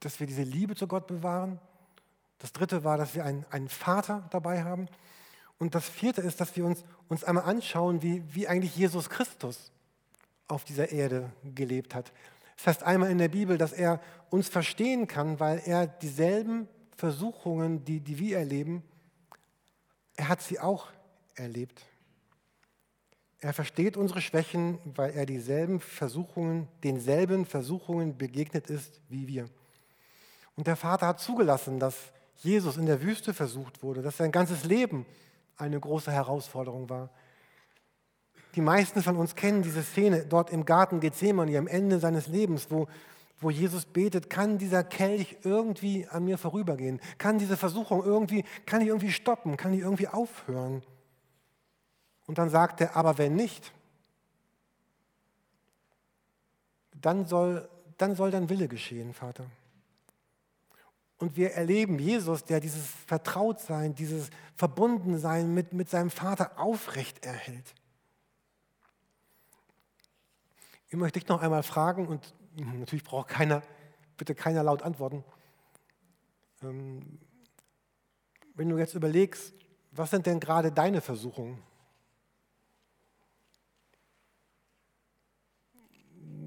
dass 0.00 0.18
wir 0.20 0.26
diese 0.26 0.42
Liebe 0.42 0.74
zu 0.74 0.86
Gott 0.86 1.06
bewahren. 1.06 1.60
Das 2.38 2.52
dritte 2.52 2.84
war, 2.84 2.96
dass 2.96 3.14
wir 3.14 3.24
einen, 3.24 3.44
einen 3.50 3.68
Vater 3.68 4.26
dabei 4.30 4.64
haben. 4.64 4.88
Und 5.58 5.74
das 5.74 5.88
vierte 5.88 6.20
ist, 6.20 6.40
dass 6.40 6.56
wir 6.56 6.64
uns, 6.64 6.84
uns 7.08 7.24
einmal 7.24 7.44
anschauen, 7.44 8.02
wie, 8.02 8.22
wie 8.34 8.48
eigentlich 8.48 8.76
Jesus 8.76 9.08
Christus 9.08 9.70
auf 10.48 10.64
dieser 10.64 10.92
Erde 10.92 11.30
gelebt 11.54 11.94
hat. 11.94 12.12
Das 12.56 12.66
heißt 12.66 12.82
einmal 12.82 13.10
in 13.10 13.18
der 13.18 13.28
Bibel, 13.28 13.58
dass 13.58 13.72
er 13.72 14.00
uns 14.30 14.48
verstehen 14.48 15.06
kann, 15.06 15.40
weil 15.40 15.62
er 15.64 15.86
dieselben 15.86 16.68
Versuchungen, 16.96 17.84
die, 17.84 18.00
die 18.00 18.18
wir 18.18 18.38
erleben, 18.38 18.82
er 20.16 20.28
hat 20.28 20.42
sie 20.42 20.60
auch 20.60 20.88
erlebt. 21.34 21.82
Er 23.40 23.52
versteht 23.52 23.96
unsere 23.96 24.20
Schwächen, 24.22 24.78
weil 24.84 25.12
er 25.12 25.26
dieselben 25.26 25.80
Versuchungen, 25.80 26.68
denselben 26.82 27.44
Versuchungen 27.44 28.16
begegnet 28.16 28.70
ist 28.70 29.00
wie 29.08 29.28
wir. 29.28 29.50
Und 30.56 30.66
der 30.66 30.76
Vater 30.76 31.08
hat 31.08 31.20
zugelassen, 31.20 31.78
dass 31.78 31.94
Jesus 32.36 32.76
in 32.76 32.86
der 32.86 33.02
Wüste 33.02 33.34
versucht 33.34 33.82
wurde, 33.82 34.02
dass 34.02 34.16
sein 34.16 34.32
ganzes 34.32 34.64
Leben 34.64 35.04
eine 35.56 35.78
große 35.78 36.10
Herausforderung 36.10 36.88
war. 36.88 37.10
Die 38.54 38.60
meisten 38.60 39.02
von 39.02 39.16
uns 39.16 39.34
kennen 39.34 39.62
diese 39.62 39.82
Szene 39.82 40.24
dort 40.26 40.50
im 40.50 40.64
Garten 40.64 41.00
Gethsemane 41.00 41.58
am 41.58 41.66
Ende 41.66 41.98
seines 41.98 42.28
Lebens, 42.28 42.70
wo 42.70 42.86
wo 43.40 43.50
Jesus 43.50 43.84
betet, 43.84 44.30
kann 44.30 44.58
dieser 44.58 44.84
Kelch 44.84 45.36
irgendwie 45.42 46.06
an 46.06 46.24
mir 46.24 46.38
vorübergehen? 46.38 47.00
Kann 47.18 47.38
diese 47.38 47.56
Versuchung 47.56 48.04
irgendwie, 48.04 48.44
kann 48.66 48.80
die 48.80 48.88
irgendwie 48.88 49.12
stoppen? 49.12 49.56
Kann 49.56 49.72
die 49.72 49.80
irgendwie 49.80 50.08
aufhören? 50.08 50.82
Und 52.26 52.38
dann 52.38 52.48
sagt 52.48 52.80
er, 52.80 52.96
aber 52.96 53.18
wenn 53.18 53.36
nicht, 53.36 53.72
dann 56.92 57.26
soll, 57.26 57.68
dann 57.98 58.14
soll 58.14 58.30
dein 58.30 58.48
Wille 58.48 58.68
geschehen, 58.68 59.12
Vater. 59.12 59.44
Und 61.18 61.36
wir 61.36 61.52
erleben 61.52 61.98
Jesus, 61.98 62.44
der 62.44 62.60
dieses 62.60 62.86
Vertrautsein, 63.06 63.94
dieses 63.94 64.30
Verbundensein 64.56 65.52
mit, 65.52 65.72
mit 65.72 65.88
seinem 65.88 66.10
Vater 66.10 66.58
aufrecht 66.58 67.24
erhält. 67.24 67.74
Ich 70.88 70.96
möchte 70.96 71.18
dich 71.18 71.28
noch 71.28 71.42
einmal 71.42 71.62
fragen 71.62 72.06
und 72.06 72.34
Natürlich 72.56 73.04
braucht 73.04 73.28
keiner, 73.28 73.62
bitte 74.16 74.34
keiner 74.34 74.62
laut 74.62 74.82
antworten. 74.82 75.24
Ähm, 76.62 77.18
wenn 78.54 78.68
du 78.68 78.78
jetzt 78.78 78.94
überlegst, 78.94 79.52
was 79.90 80.10
sind 80.10 80.26
denn 80.26 80.40
gerade 80.40 80.70
deine 80.70 81.00
Versuchungen? 81.00 81.62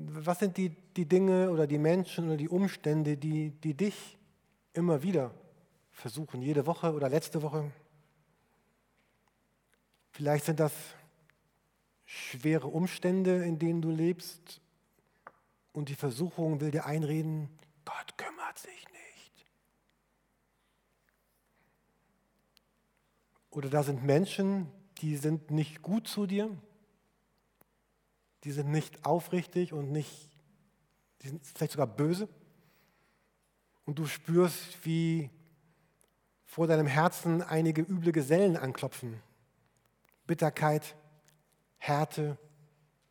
Was 0.10 0.40
sind 0.40 0.58
die, 0.58 0.70
die 0.70 1.06
Dinge 1.06 1.52
oder 1.52 1.68
die 1.68 1.78
Menschen 1.78 2.26
oder 2.28 2.38
die 2.38 2.50
Umstände, 2.50 3.18
die, 3.18 3.52
die 3.52 3.74
dich 3.74 4.18
immer 4.74 5.04
wieder 5.04 5.32
versuchen, 5.92 6.42
jede 6.42 6.66
Woche 6.66 6.94
oder 6.94 7.10
letzte 7.10 7.42
Woche? 7.42 7.72
Vielleicht 10.12 10.46
sind 10.46 10.60
das 10.60 10.74
schwere 12.06 12.68
Umstände, 12.68 13.44
in 13.44 13.60
denen 13.60 13.82
du 13.82 13.92
lebst, 13.92 14.62
und 15.78 15.90
die 15.90 15.96
Versuchung 15.96 16.60
will 16.60 16.72
dir 16.72 16.88
einreden, 16.88 17.50
Gott 17.86 18.18
kümmert 18.18 18.58
sich 18.58 18.88
nicht. 18.90 19.46
Oder 23.52 23.70
da 23.70 23.84
sind 23.84 24.04
Menschen, 24.04 24.72
die 25.02 25.18
sind 25.18 25.52
nicht 25.52 25.84
gut 25.84 26.08
zu 26.08 26.26
dir, 26.26 26.50
die 28.44 28.52
sind 28.52 28.72
nicht 28.72 29.06
aufrichtig 29.06 29.72
und 29.72 29.92
nicht, 29.92 30.32
die 31.22 31.28
sind 31.28 31.46
vielleicht 31.46 31.74
sogar 31.74 31.86
böse. 31.86 32.28
Und 33.86 34.00
du 34.00 34.08
spürst, 34.08 34.84
wie 34.84 35.30
vor 36.44 36.66
deinem 36.66 36.88
Herzen 36.88 37.44
einige 37.44 37.84
üble 37.84 38.14
Gesellen 38.14 38.58
anklopfen. 38.58 39.22
Bitterkeit, 40.26 40.96
Härte, 41.78 42.40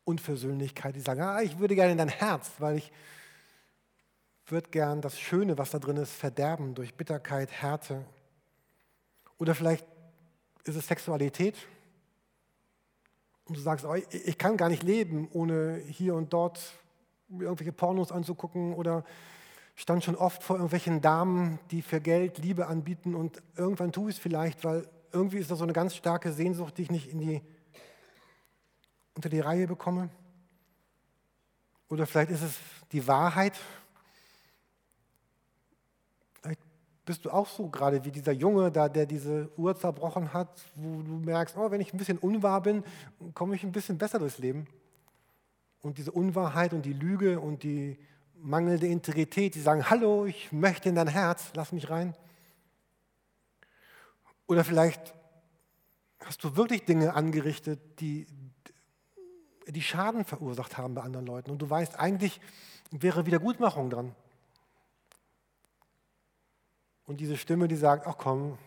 Unversöhnlichkeit, 0.07 0.95
die 0.95 1.01
sagen, 1.01 1.21
ah, 1.21 1.41
ich 1.41 1.59
würde 1.59 1.75
gerne 1.75 1.91
in 1.91 1.97
dein 1.97 2.07
Herz, 2.07 2.51
weil 2.59 2.77
ich 2.77 2.91
würde 4.45 4.69
gern 4.69 5.01
das 5.01 5.19
Schöne, 5.19 5.57
was 5.57 5.71
da 5.71 5.79
drin 5.79 5.97
ist, 5.97 6.13
verderben 6.13 6.73
durch 6.73 6.95
Bitterkeit, 6.95 7.51
Härte. 7.51 8.05
Oder 9.37 9.53
vielleicht 9.53 9.85
ist 10.63 10.75
es 10.75 10.87
Sexualität. 10.87 11.55
Und 13.45 13.57
du 13.57 13.61
sagst, 13.61 13.85
oh, 13.85 13.95
ich 13.95 14.37
kann 14.37 14.55
gar 14.55 14.69
nicht 14.69 14.83
leben, 14.83 15.27
ohne 15.33 15.81
hier 15.87 16.15
und 16.15 16.31
dort 16.31 16.73
irgendwelche 17.29 17.73
Pornos 17.73 18.11
anzugucken 18.11 18.73
oder 18.73 19.03
stand 19.75 20.05
schon 20.05 20.15
oft 20.15 20.41
vor 20.41 20.55
irgendwelchen 20.55 21.01
Damen, 21.01 21.59
die 21.71 21.81
für 21.81 21.99
Geld 21.99 22.37
Liebe 22.37 22.67
anbieten 22.67 23.13
und 23.13 23.43
irgendwann 23.57 23.91
tue 23.91 24.09
ich 24.09 24.15
es 24.15 24.21
vielleicht, 24.21 24.63
weil 24.63 24.87
irgendwie 25.11 25.37
ist 25.37 25.51
da 25.51 25.55
so 25.55 25.63
eine 25.63 25.73
ganz 25.73 25.95
starke 25.95 26.31
Sehnsucht, 26.31 26.77
die 26.77 26.83
ich 26.83 26.91
nicht 26.91 27.11
in 27.11 27.19
die 27.19 27.41
unter 29.17 29.29
die 29.29 29.39
Reihe 29.39 29.67
bekomme? 29.67 30.09
Oder 31.89 32.05
vielleicht 32.05 32.29
ist 32.29 32.43
es 32.43 32.59
die 32.91 33.05
Wahrheit. 33.07 33.53
Vielleicht 36.39 36.61
bist 37.03 37.25
du 37.25 37.31
auch 37.31 37.47
so 37.47 37.67
gerade 37.67 38.05
wie 38.05 38.11
dieser 38.11 38.31
Junge 38.31 38.71
da, 38.71 38.87
der 38.87 39.07
diese 39.07 39.49
Uhr 39.57 39.75
zerbrochen 39.75 40.33
hat, 40.33 40.61
wo 40.75 41.01
du 41.01 41.13
merkst, 41.13 41.57
oh, 41.57 41.71
wenn 41.71 41.81
ich 41.81 41.93
ein 41.93 41.97
bisschen 41.97 42.19
unwahr 42.19 42.61
bin, 42.61 42.83
komme 43.33 43.55
ich 43.55 43.63
ein 43.63 43.71
bisschen 43.71 43.97
besser 43.97 44.19
durchs 44.19 44.37
Leben. 44.37 44.67
Und 45.81 45.97
diese 45.97 46.11
Unwahrheit 46.11 46.73
und 46.73 46.85
die 46.85 46.93
Lüge 46.93 47.39
und 47.39 47.63
die 47.63 47.97
mangelnde 48.35 48.85
Integrität, 48.85 49.55
die 49.55 49.61
sagen, 49.61 49.89
hallo, 49.89 50.25
ich 50.25 50.51
möchte 50.51 50.89
in 50.89 50.95
dein 50.95 51.07
Herz, 51.07 51.51
lass 51.55 51.71
mich 51.71 51.89
rein. 51.89 52.15
Oder 54.45 54.63
vielleicht 54.63 55.15
Hast 56.27 56.43
du 56.43 56.55
wirklich 56.55 56.83
Dinge 56.83 57.13
angerichtet, 57.13 57.79
die, 57.99 58.25
die 59.67 59.81
Schaden 59.81 60.25
verursacht 60.25 60.77
haben 60.77 60.93
bei 60.93 61.01
anderen 61.01 61.25
Leuten? 61.25 61.51
Und 61.51 61.61
du 61.61 61.69
weißt, 61.69 61.99
eigentlich 61.99 62.39
wäre 62.91 63.25
Wiedergutmachung 63.25 63.89
dran. 63.89 64.15
Und 67.05 67.19
diese 67.19 67.37
Stimme, 67.37 67.67
die 67.67 67.75
sagt, 67.75 68.07
ach 68.07 68.17
komm, 68.17 68.57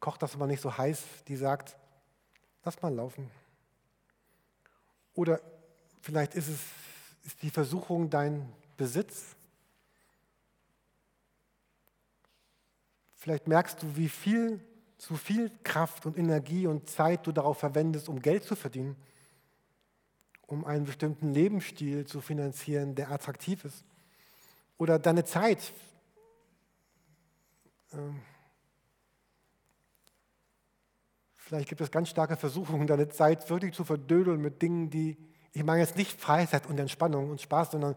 koch 0.00 0.16
das 0.16 0.36
mal 0.36 0.46
nicht 0.46 0.60
so 0.60 0.76
heiß, 0.76 1.02
die 1.28 1.36
sagt, 1.36 1.76
lass 2.64 2.80
mal 2.82 2.94
laufen. 2.94 3.30
Oder 5.14 5.40
vielleicht 6.00 6.34
ist 6.34 6.48
es 6.48 6.60
ist 7.24 7.42
die 7.42 7.50
Versuchung 7.50 8.10
dein 8.10 8.52
Besitz. 8.76 9.34
Vielleicht 13.14 13.48
merkst 13.48 13.82
du, 13.82 13.96
wie 13.96 14.08
viel, 14.08 14.60
zu 14.98 15.16
viel 15.16 15.50
Kraft 15.62 16.06
und 16.06 16.18
Energie 16.18 16.66
und 16.66 16.88
Zeit 16.88 17.26
du 17.26 17.32
darauf 17.32 17.58
verwendest, 17.58 18.08
um 18.08 18.20
Geld 18.20 18.44
zu 18.44 18.54
verdienen, 18.54 18.96
um 20.46 20.64
einen 20.64 20.84
bestimmten 20.84 21.32
Lebensstil 21.32 22.06
zu 22.06 22.20
finanzieren, 22.20 22.94
der 22.94 23.10
attraktiv 23.10 23.64
ist. 23.64 23.84
Oder 24.76 24.98
deine 24.98 25.24
Zeit. 25.24 25.72
Ähm, 27.92 28.20
vielleicht 31.36 31.68
gibt 31.68 31.80
es 31.80 31.90
ganz 31.90 32.08
starke 32.08 32.36
Versuchungen, 32.36 32.86
deine 32.86 33.08
Zeit 33.08 33.48
wirklich 33.50 33.74
zu 33.74 33.84
verdödeln 33.84 34.40
mit 34.40 34.60
Dingen, 34.62 34.90
die 34.90 35.16
ich 35.54 35.62
meine 35.62 35.80
jetzt 35.80 35.96
nicht 35.96 36.20
Freizeit 36.20 36.66
und 36.66 36.78
Entspannung 36.78 37.30
und 37.30 37.40
Spaß, 37.40 37.70
sondern 37.70 37.94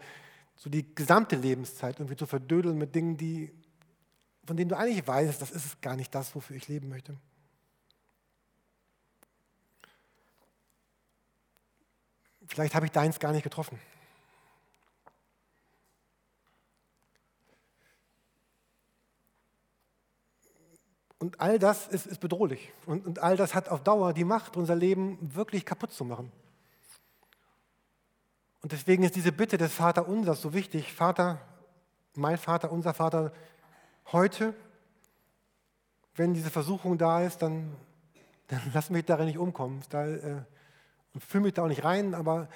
so 0.55 0.69
die 0.69 0.93
gesamte 0.93 1.35
Lebenszeit 1.35 1.99
irgendwie 1.99 2.15
zu 2.15 2.27
verdödeln 2.27 2.77
mit 2.77 2.93
Dingen, 2.93 3.17
die, 3.17 3.51
von 4.45 4.55
denen 4.55 4.69
du 4.69 4.77
eigentlich 4.77 5.05
weißt, 5.05 5.41
das 5.41 5.51
ist 5.51 5.81
gar 5.81 5.95
nicht 5.95 6.13
das, 6.13 6.35
wofür 6.35 6.55
ich 6.55 6.67
leben 6.67 6.87
möchte. 6.87 7.17
Vielleicht 12.47 12.75
habe 12.75 12.85
ich 12.85 12.91
deins 12.91 13.19
gar 13.19 13.31
nicht 13.31 13.43
getroffen. 13.43 13.79
Und 21.19 21.39
all 21.41 21.57
das 21.57 21.87
ist, 21.87 22.05
ist 22.05 22.19
bedrohlich. 22.19 22.71
Und, 22.85 23.05
und 23.05 23.19
all 23.19 23.37
das 23.37 23.55
hat 23.55 23.69
auf 23.69 23.83
Dauer 23.83 24.13
die 24.13 24.23
Macht, 24.23 24.55
unser 24.55 24.75
Leben 24.75 25.17
wirklich 25.35 25.65
kaputt 25.65 25.91
zu 25.91 26.05
machen. 26.05 26.31
Und 28.61 28.71
deswegen 28.71 29.03
ist 29.03 29.15
diese 29.15 29.31
Bitte 29.31 29.57
des 29.57 29.73
Vater 29.73 30.07
Unsers 30.07 30.41
so 30.41 30.53
wichtig. 30.53 30.93
Vater, 30.93 31.39
mein 32.13 32.37
Vater, 32.37 32.71
unser 32.71 32.93
Vater, 32.93 33.31
heute, 34.11 34.53
wenn 36.15 36.33
diese 36.33 36.49
Versuchung 36.49 36.97
da 36.97 37.23
ist, 37.23 37.41
dann, 37.41 37.75
dann 38.47 38.61
lass 38.73 38.89
mich 38.89 39.05
darin 39.05 39.25
nicht 39.25 39.37
umkommen. 39.37 39.81
Da, 39.89 40.05
äh, 40.05 40.41
fühle 41.19 41.43
mich 41.45 41.53
da 41.53 41.63
auch 41.63 41.67
nicht 41.67 41.83
rein, 41.83 42.13
aber 42.13 42.49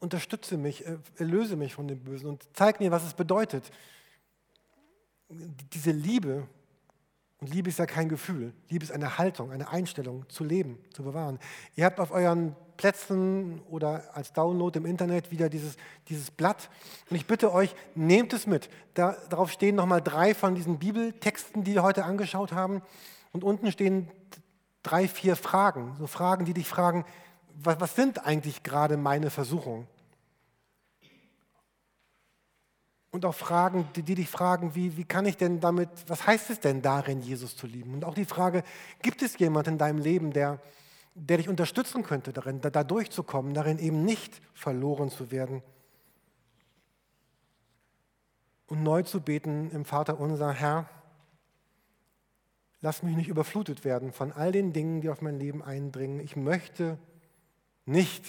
unterstütze 0.00 0.56
mich, 0.56 0.86
äh, 0.86 0.98
erlöse 1.16 1.56
mich 1.56 1.74
von 1.74 1.88
dem 1.88 2.00
Bösen 2.00 2.28
und 2.28 2.48
zeig 2.54 2.80
mir, 2.80 2.90
was 2.90 3.04
es 3.04 3.14
bedeutet. 3.14 3.70
Diese 5.28 5.92
Liebe, 5.92 6.46
und 7.40 7.54
Liebe 7.54 7.68
ist 7.70 7.78
ja 7.78 7.86
kein 7.86 8.08
Gefühl, 8.08 8.52
Liebe 8.68 8.84
ist 8.84 8.90
eine 8.90 9.16
Haltung, 9.16 9.50
eine 9.50 9.70
Einstellung 9.70 10.28
zu 10.28 10.44
leben, 10.44 10.78
zu 10.92 11.02
bewahren. 11.02 11.38
Ihr 11.74 11.86
habt 11.86 12.00
auf 12.00 12.10
euren 12.10 12.54
Plätzen 12.76 13.60
oder 13.68 14.04
als 14.14 14.32
Download 14.32 14.78
im 14.78 14.86
Internet 14.86 15.30
wieder 15.30 15.48
dieses, 15.48 15.76
dieses 16.08 16.30
Blatt. 16.30 16.70
Und 17.08 17.16
ich 17.16 17.26
bitte 17.26 17.52
euch, 17.52 17.74
nehmt 17.94 18.32
es 18.32 18.46
mit. 18.46 18.68
Da, 18.94 19.16
darauf 19.28 19.52
stehen 19.52 19.74
nochmal 19.74 20.02
drei 20.02 20.34
von 20.34 20.54
diesen 20.54 20.78
Bibeltexten, 20.78 21.62
die 21.62 21.74
wir 21.74 21.82
heute 21.82 22.04
angeschaut 22.04 22.52
haben. 22.52 22.82
Und 23.32 23.44
unten 23.44 23.70
stehen 23.70 24.10
drei, 24.82 25.08
vier 25.08 25.36
Fragen. 25.36 25.94
So 25.98 26.06
Fragen, 26.06 26.44
die 26.44 26.54
dich 26.54 26.66
fragen, 26.66 27.04
was, 27.64 27.80
was 27.80 27.94
sind 27.94 28.24
eigentlich 28.24 28.62
gerade 28.62 28.96
meine 28.96 29.30
Versuchungen? 29.30 29.86
Und 33.12 33.24
auch 33.24 33.34
Fragen, 33.34 33.88
die, 33.96 34.02
die 34.02 34.14
dich 34.14 34.28
fragen, 34.28 34.74
wie, 34.74 34.96
wie 34.96 35.04
kann 35.04 35.26
ich 35.26 35.36
denn 35.36 35.60
damit, 35.60 35.88
was 36.06 36.26
heißt 36.26 36.50
es 36.50 36.60
denn 36.60 36.80
darin, 36.80 37.20
Jesus 37.20 37.56
zu 37.56 37.66
lieben? 37.66 37.94
Und 37.94 38.04
auch 38.04 38.14
die 38.14 38.24
Frage, 38.24 38.62
gibt 39.02 39.22
es 39.22 39.36
jemanden 39.38 39.70
in 39.70 39.78
deinem 39.78 39.98
Leben, 39.98 40.32
der, 40.32 40.60
der 41.14 41.38
dich 41.38 41.48
unterstützen 41.48 42.04
könnte 42.04 42.32
darin, 42.32 42.60
da, 42.60 42.70
da 42.70 42.84
durchzukommen, 42.84 43.52
darin 43.52 43.78
eben 43.78 44.04
nicht 44.04 44.40
verloren 44.54 45.10
zu 45.10 45.32
werden. 45.32 45.62
Und 48.68 48.84
neu 48.84 49.02
zu 49.02 49.20
beten 49.20 49.72
im 49.72 49.84
Vater 49.84 50.20
unser 50.20 50.52
Herr, 50.52 50.88
lass 52.80 53.02
mich 53.02 53.16
nicht 53.16 53.28
überflutet 53.28 53.84
werden 53.84 54.12
von 54.12 54.30
all 54.30 54.52
den 54.52 54.72
Dingen, 54.72 55.00
die 55.00 55.08
auf 55.08 55.20
mein 55.20 55.40
Leben 55.40 55.62
eindringen. 55.64 56.20
Ich 56.20 56.36
möchte 56.36 56.96
nicht 57.90 58.24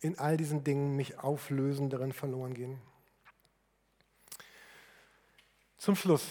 in 0.00 0.18
all 0.18 0.36
diesen 0.36 0.62
Dingen 0.62 0.96
mich 0.96 1.18
auflösen, 1.18 1.90
darin 1.90 2.12
verloren 2.12 2.54
gehen. 2.54 2.80
Zum 5.76 5.96
Schluss 5.96 6.26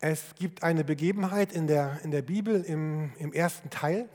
es 0.00 0.34
gibt 0.34 0.62
eine 0.62 0.82
Begebenheit 0.82 1.52
in 1.52 1.66
der, 1.66 2.00
in 2.04 2.10
der 2.10 2.22
Bibel 2.22 2.62
im, 2.62 3.12
im 3.18 3.34
ersten 3.34 3.68
Teil, 3.68 4.08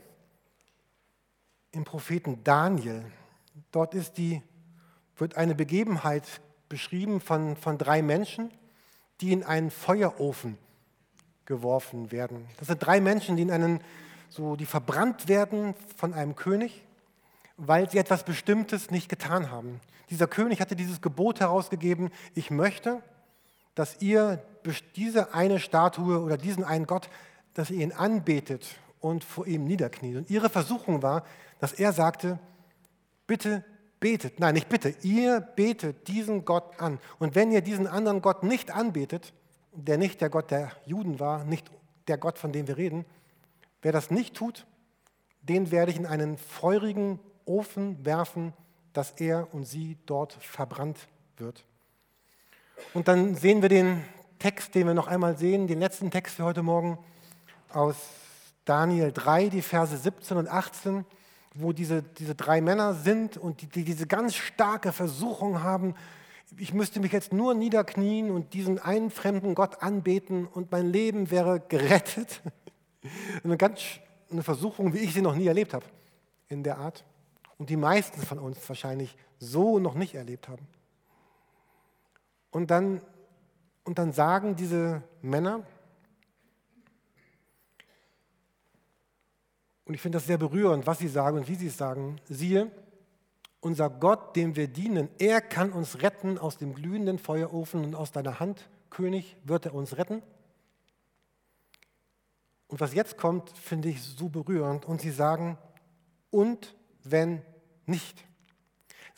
im 1.70 1.84
Propheten 1.84 2.42
Daniel. 2.42 3.04
Dort 3.70 3.94
ist 3.94 4.18
die, 4.18 4.42
wird 5.16 5.36
eine 5.36 5.54
Begebenheit 5.54 6.24
beschrieben 6.68 7.20
von, 7.20 7.54
von 7.54 7.78
drei 7.78 8.02
Menschen, 8.02 8.50
die 9.20 9.30
in 9.30 9.44
einen 9.44 9.70
Feuerofen 9.70 10.58
geworfen 11.44 12.10
werden. 12.10 12.48
Das 12.58 12.66
sind 12.66 12.84
drei 12.84 13.00
Menschen, 13.00 13.36
die 13.36 13.42
in 13.42 13.52
einen, 13.52 13.80
so, 14.28 14.56
die 14.56 14.66
verbrannt 14.66 15.28
werden 15.28 15.74
von 15.96 16.14
einem 16.14 16.36
König, 16.36 16.84
weil 17.56 17.88
sie 17.90 17.98
etwas 17.98 18.24
Bestimmtes 18.24 18.90
nicht 18.90 19.08
getan 19.08 19.50
haben. 19.50 19.80
Dieser 20.10 20.26
König 20.26 20.60
hatte 20.60 20.76
dieses 20.76 21.00
Gebot 21.00 21.40
herausgegeben, 21.40 22.10
ich 22.34 22.50
möchte, 22.50 23.02
dass 23.74 24.00
ihr 24.00 24.42
diese 24.94 25.34
eine 25.34 25.58
Statue 25.58 26.20
oder 26.20 26.36
diesen 26.36 26.64
einen 26.64 26.86
Gott, 26.86 27.08
dass 27.54 27.70
ihr 27.70 27.82
ihn 27.82 27.92
anbetet 27.92 28.66
und 29.00 29.24
vor 29.24 29.46
ihm 29.46 29.64
niederkniet. 29.64 30.16
Und 30.16 30.30
ihre 30.30 30.50
Versuchung 30.50 31.02
war, 31.02 31.24
dass 31.60 31.72
er 31.72 31.92
sagte, 31.92 32.38
bitte 33.26 33.64
betet, 34.00 34.40
nein, 34.40 34.54
nicht 34.54 34.68
bitte, 34.68 34.94
ihr 35.02 35.40
betet 35.40 36.08
diesen 36.08 36.44
Gott 36.44 36.80
an. 36.80 36.98
Und 37.18 37.34
wenn 37.34 37.50
ihr 37.50 37.62
diesen 37.62 37.86
anderen 37.86 38.20
Gott 38.22 38.42
nicht 38.42 38.70
anbetet, 38.70 39.32
der 39.72 39.98
nicht 39.98 40.20
der 40.20 40.30
Gott 40.30 40.50
der 40.50 40.72
Juden 40.84 41.20
war, 41.20 41.44
nicht 41.44 41.70
der 42.08 42.18
Gott, 42.18 42.38
von 42.38 42.52
dem 42.52 42.68
wir 42.68 42.76
reden, 42.76 43.04
wer 43.82 43.92
das 43.92 44.10
nicht 44.10 44.34
tut, 44.34 44.66
den 45.42 45.70
werde 45.70 45.92
ich 45.92 45.96
in 45.96 46.06
einen 46.06 46.38
feurigen 46.38 47.20
Ofen 47.44 48.04
werfen, 48.04 48.52
dass 48.92 49.12
er 49.12 49.52
und 49.54 49.64
sie 49.64 49.96
dort 50.06 50.32
verbrannt 50.34 50.98
wird. 51.36 51.64
Und 52.94 53.08
dann 53.08 53.34
sehen 53.34 53.62
wir 53.62 53.68
den 53.68 54.02
Text, 54.38 54.74
den 54.74 54.86
wir 54.86 54.94
noch 54.94 55.06
einmal 55.06 55.36
sehen, 55.38 55.66
den 55.66 55.80
letzten 55.80 56.10
Text 56.10 56.36
für 56.36 56.44
heute 56.44 56.62
Morgen 56.62 56.98
aus 57.72 57.96
Daniel 58.64 59.12
3, 59.12 59.48
die 59.48 59.62
Verse 59.62 59.96
17 59.96 60.36
und 60.36 60.48
18, 60.48 61.04
wo 61.54 61.72
diese, 61.72 62.02
diese 62.02 62.34
drei 62.34 62.60
Männer 62.60 62.94
sind 62.94 63.36
und 63.36 63.62
die, 63.62 63.66
die 63.66 63.84
diese 63.84 64.06
ganz 64.06 64.34
starke 64.34 64.92
Versuchung 64.92 65.62
haben, 65.62 65.94
ich 66.58 66.72
müsste 66.72 67.00
mich 67.00 67.12
jetzt 67.12 67.32
nur 67.32 67.54
niederknien 67.54 68.30
und 68.30 68.54
diesen 68.54 68.78
einen 68.78 69.10
fremden 69.10 69.54
Gott 69.54 69.82
anbeten 69.82 70.46
und 70.46 70.70
mein 70.70 70.86
Leben 70.86 71.30
wäre 71.30 71.60
gerettet. 71.60 72.42
Eine 73.44 73.56
ganz 73.56 73.80
eine 74.30 74.42
Versuchung, 74.42 74.92
wie 74.92 74.98
ich 74.98 75.14
sie 75.14 75.22
noch 75.22 75.34
nie 75.34 75.46
erlebt 75.46 75.74
habe 75.74 75.86
in 76.48 76.62
der 76.62 76.78
Art. 76.78 77.04
Und 77.58 77.70
die 77.70 77.76
meisten 77.76 78.20
von 78.20 78.38
uns 78.38 78.68
wahrscheinlich 78.68 79.16
so 79.38 79.78
noch 79.78 79.94
nicht 79.94 80.14
erlebt 80.14 80.48
haben. 80.48 80.66
Und 82.50 82.70
dann, 82.70 83.00
und 83.84 83.98
dann 83.98 84.12
sagen 84.12 84.56
diese 84.56 85.02
Männer, 85.22 85.64
und 89.84 89.94
ich 89.94 90.00
finde 90.00 90.16
das 90.16 90.26
sehr 90.26 90.38
berührend, 90.38 90.86
was 90.86 90.98
sie 90.98 91.08
sagen 91.08 91.38
und 91.38 91.48
wie 91.48 91.54
sie 91.54 91.68
es 91.68 91.76
sagen, 91.76 92.20
siehe, 92.28 92.70
unser 93.60 93.90
Gott, 93.90 94.36
dem 94.36 94.56
wir 94.56 94.68
dienen, 94.68 95.08
er 95.18 95.40
kann 95.40 95.72
uns 95.72 96.02
retten 96.02 96.38
aus 96.38 96.58
dem 96.58 96.74
glühenden 96.74 97.18
Feuerofen 97.18 97.84
und 97.84 97.94
aus 97.94 98.12
deiner 98.12 98.38
Hand, 98.38 98.68
König, 98.90 99.36
wird 99.44 99.66
er 99.66 99.74
uns 99.74 99.96
retten. 99.96 100.22
Und 102.68 102.80
was 102.80 102.94
jetzt 102.94 103.16
kommt, 103.16 103.50
finde 103.50 103.88
ich 103.88 104.02
so 104.02 104.28
berührend. 104.28 104.84
Und 104.84 105.00
sie 105.00 105.10
sagen, 105.10 105.58
und 106.30 106.74
wenn 107.04 107.42
nicht. 107.86 108.24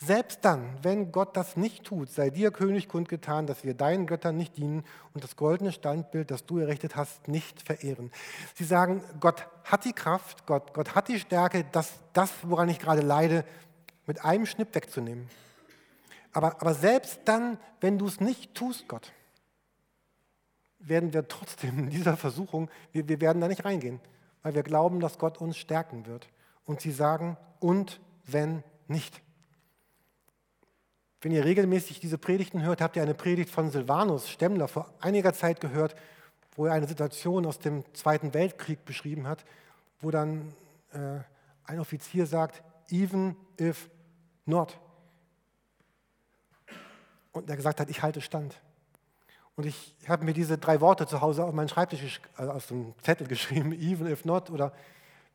Selbst 0.01 0.45
dann, 0.45 0.77
wenn 0.81 1.11
Gott 1.11 1.35
das 1.35 1.57
nicht 1.57 1.83
tut, 1.83 2.09
sei 2.09 2.29
dir, 2.29 2.51
König, 2.51 2.87
kundgetan, 2.87 3.47
dass 3.47 3.65
wir 3.65 3.73
deinen 3.73 4.07
Göttern 4.07 4.37
nicht 4.37 4.55
dienen 4.55 4.85
und 5.13 5.25
das 5.25 5.35
goldene 5.35 5.73
Standbild, 5.73 6.31
das 6.31 6.45
du 6.45 6.57
errichtet 6.57 6.95
hast, 6.95 7.27
nicht 7.27 7.61
verehren. 7.61 8.09
Sie 8.55 8.63
sagen, 8.63 9.03
Gott 9.19 9.45
hat 9.65 9.83
die 9.83 9.91
Kraft, 9.91 10.45
Gott, 10.45 10.73
Gott 10.73 10.95
hat 10.95 11.09
die 11.09 11.19
Stärke, 11.19 11.65
das, 11.73 11.91
das, 12.13 12.31
woran 12.43 12.69
ich 12.69 12.79
gerade 12.79 13.01
leide, 13.01 13.43
mit 14.05 14.23
einem 14.23 14.45
Schnipp 14.45 14.73
wegzunehmen. 14.73 15.29
Aber, 16.31 16.61
aber 16.61 16.73
selbst 16.75 17.19
dann, 17.25 17.57
wenn 17.81 17.97
du 17.97 18.07
es 18.07 18.21
nicht 18.21 18.55
tust, 18.55 18.87
Gott, 18.87 19.11
werden 20.79 21.13
wir 21.13 21.27
trotzdem 21.27 21.79
in 21.79 21.89
dieser 21.89 22.17
Versuchung, 22.17 22.69
wir, 22.91 23.07
wir 23.07 23.21
werden 23.21 23.41
da 23.41 23.47
nicht 23.47 23.65
reingehen, 23.65 23.99
weil 24.41 24.55
wir 24.55 24.63
glauben, 24.63 24.99
dass 24.99 25.17
Gott 25.17 25.39
uns 25.39 25.57
stärken 25.57 26.05
wird. 26.05 26.27
Und 26.65 26.81
sie 26.81 26.91
sagen, 26.91 27.37
und 27.59 27.99
wenn 28.25 28.63
nicht. 28.87 29.21
Wenn 31.21 31.31
ihr 31.31 31.43
regelmäßig 31.43 31.99
diese 31.99 32.17
Predigten 32.17 32.61
hört, 32.61 32.81
habt 32.81 32.95
ihr 32.95 33.01
eine 33.01 33.13
Predigt 33.13 33.49
von 33.49 33.69
Silvanus 33.71 34.29
Stemmler 34.29 34.67
vor 34.67 34.93
einiger 35.01 35.33
Zeit 35.33 35.59
gehört, 35.59 35.95
wo 36.55 36.65
er 36.65 36.73
eine 36.73 36.87
Situation 36.87 37.45
aus 37.45 37.59
dem 37.59 37.83
Zweiten 37.93 38.33
Weltkrieg 38.33 38.85
beschrieben 38.85 39.27
hat, 39.27 39.43
wo 39.99 40.11
dann 40.11 40.53
äh, 40.93 41.19
ein 41.65 41.79
Offizier 41.79 42.25
sagt, 42.25 42.63
even 42.89 43.35
if 43.59 43.89
not. 44.45 44.79
Und 47.31 47.49
er 47.49 47.57
gesagt 47.57 47.79
hat, 47.79 47.89
ich 47.89 48.01
halte 48.01 48.21
stand. 48.21 48.59
Und 49.59 49.65
ich 49.65 49.93
habe 50.07 50.23
mir 50.23 50.31
diese 50.31 50.57
drei 50.57 50.79
Worte 50.79 51.05
zu 51.05 51.19
Hause 51.19 51.43
auf 51.43 51.53
meinen 51.53 51.67
Schreibtisch, 51.67 52.21
also 52.37 52.53
aus 52.53 52.67
dem 52.67 52.93
Zettel 53.01 53.27
geschrieben, 53.27 53.73
even 53.73 54.07
if 54.07 54.23
not, 54.23 54.49
oder 54.49 54.71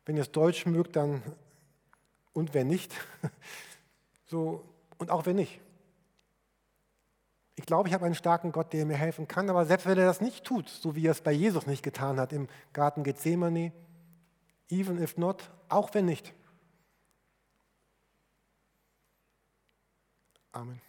wenn 0.07 0.15
ihr 0.15 0.23
es 0.23 0.31
Deutsch 0.31 0.65
mögt, 0.65 0.95
dann 0.95 1.21
und 2.33 2.55
wenn 2.55 2.65
nicht. 2.65 2.91
So, 4.27 4.63
und 4.97 5.11
auch 5.11 5.27
wenn 5.27 5.35
nicht. 5.35 5.61
Ich 7.53 7.67
glaube, 7.67 7.87
ich 7.87 7.93
habe 7.93 8.07
einen 8.07 8.15
starken 8.15 8.51
Gott, 8.51 8.73
der 8.73 8.87
mir 8.87 8.97
helfen 8.97 9.27
kann, 9.27 9.51
aber 9.51 9.67
selbst 9.67 9.85
wenn 9.85 9.99
er 9.99 10.07
das 10.07 10.19
nicht 10.19 10.43
tut, 10.43 10.67
so 10.67 10.95
wie 10.95 11.05
er 11.05 11.11
es 11.11 11.21
bei 11.21 11.31
Jesus 11.31 11.67
nicht 11.67 11.83
getan 11.83 12.19
hat 12.19 12.33
im 12.33 12.47
Garten 12.73 13.03
Gethsemane, 13.03 13.71
even 14.71 14.99
if 14.99 15.15
not, 15.15 15.51
auch 15.69 15.93
wenn 15.93 16.05
nicht. 16.05 16.33
Amen. 20.53 20.81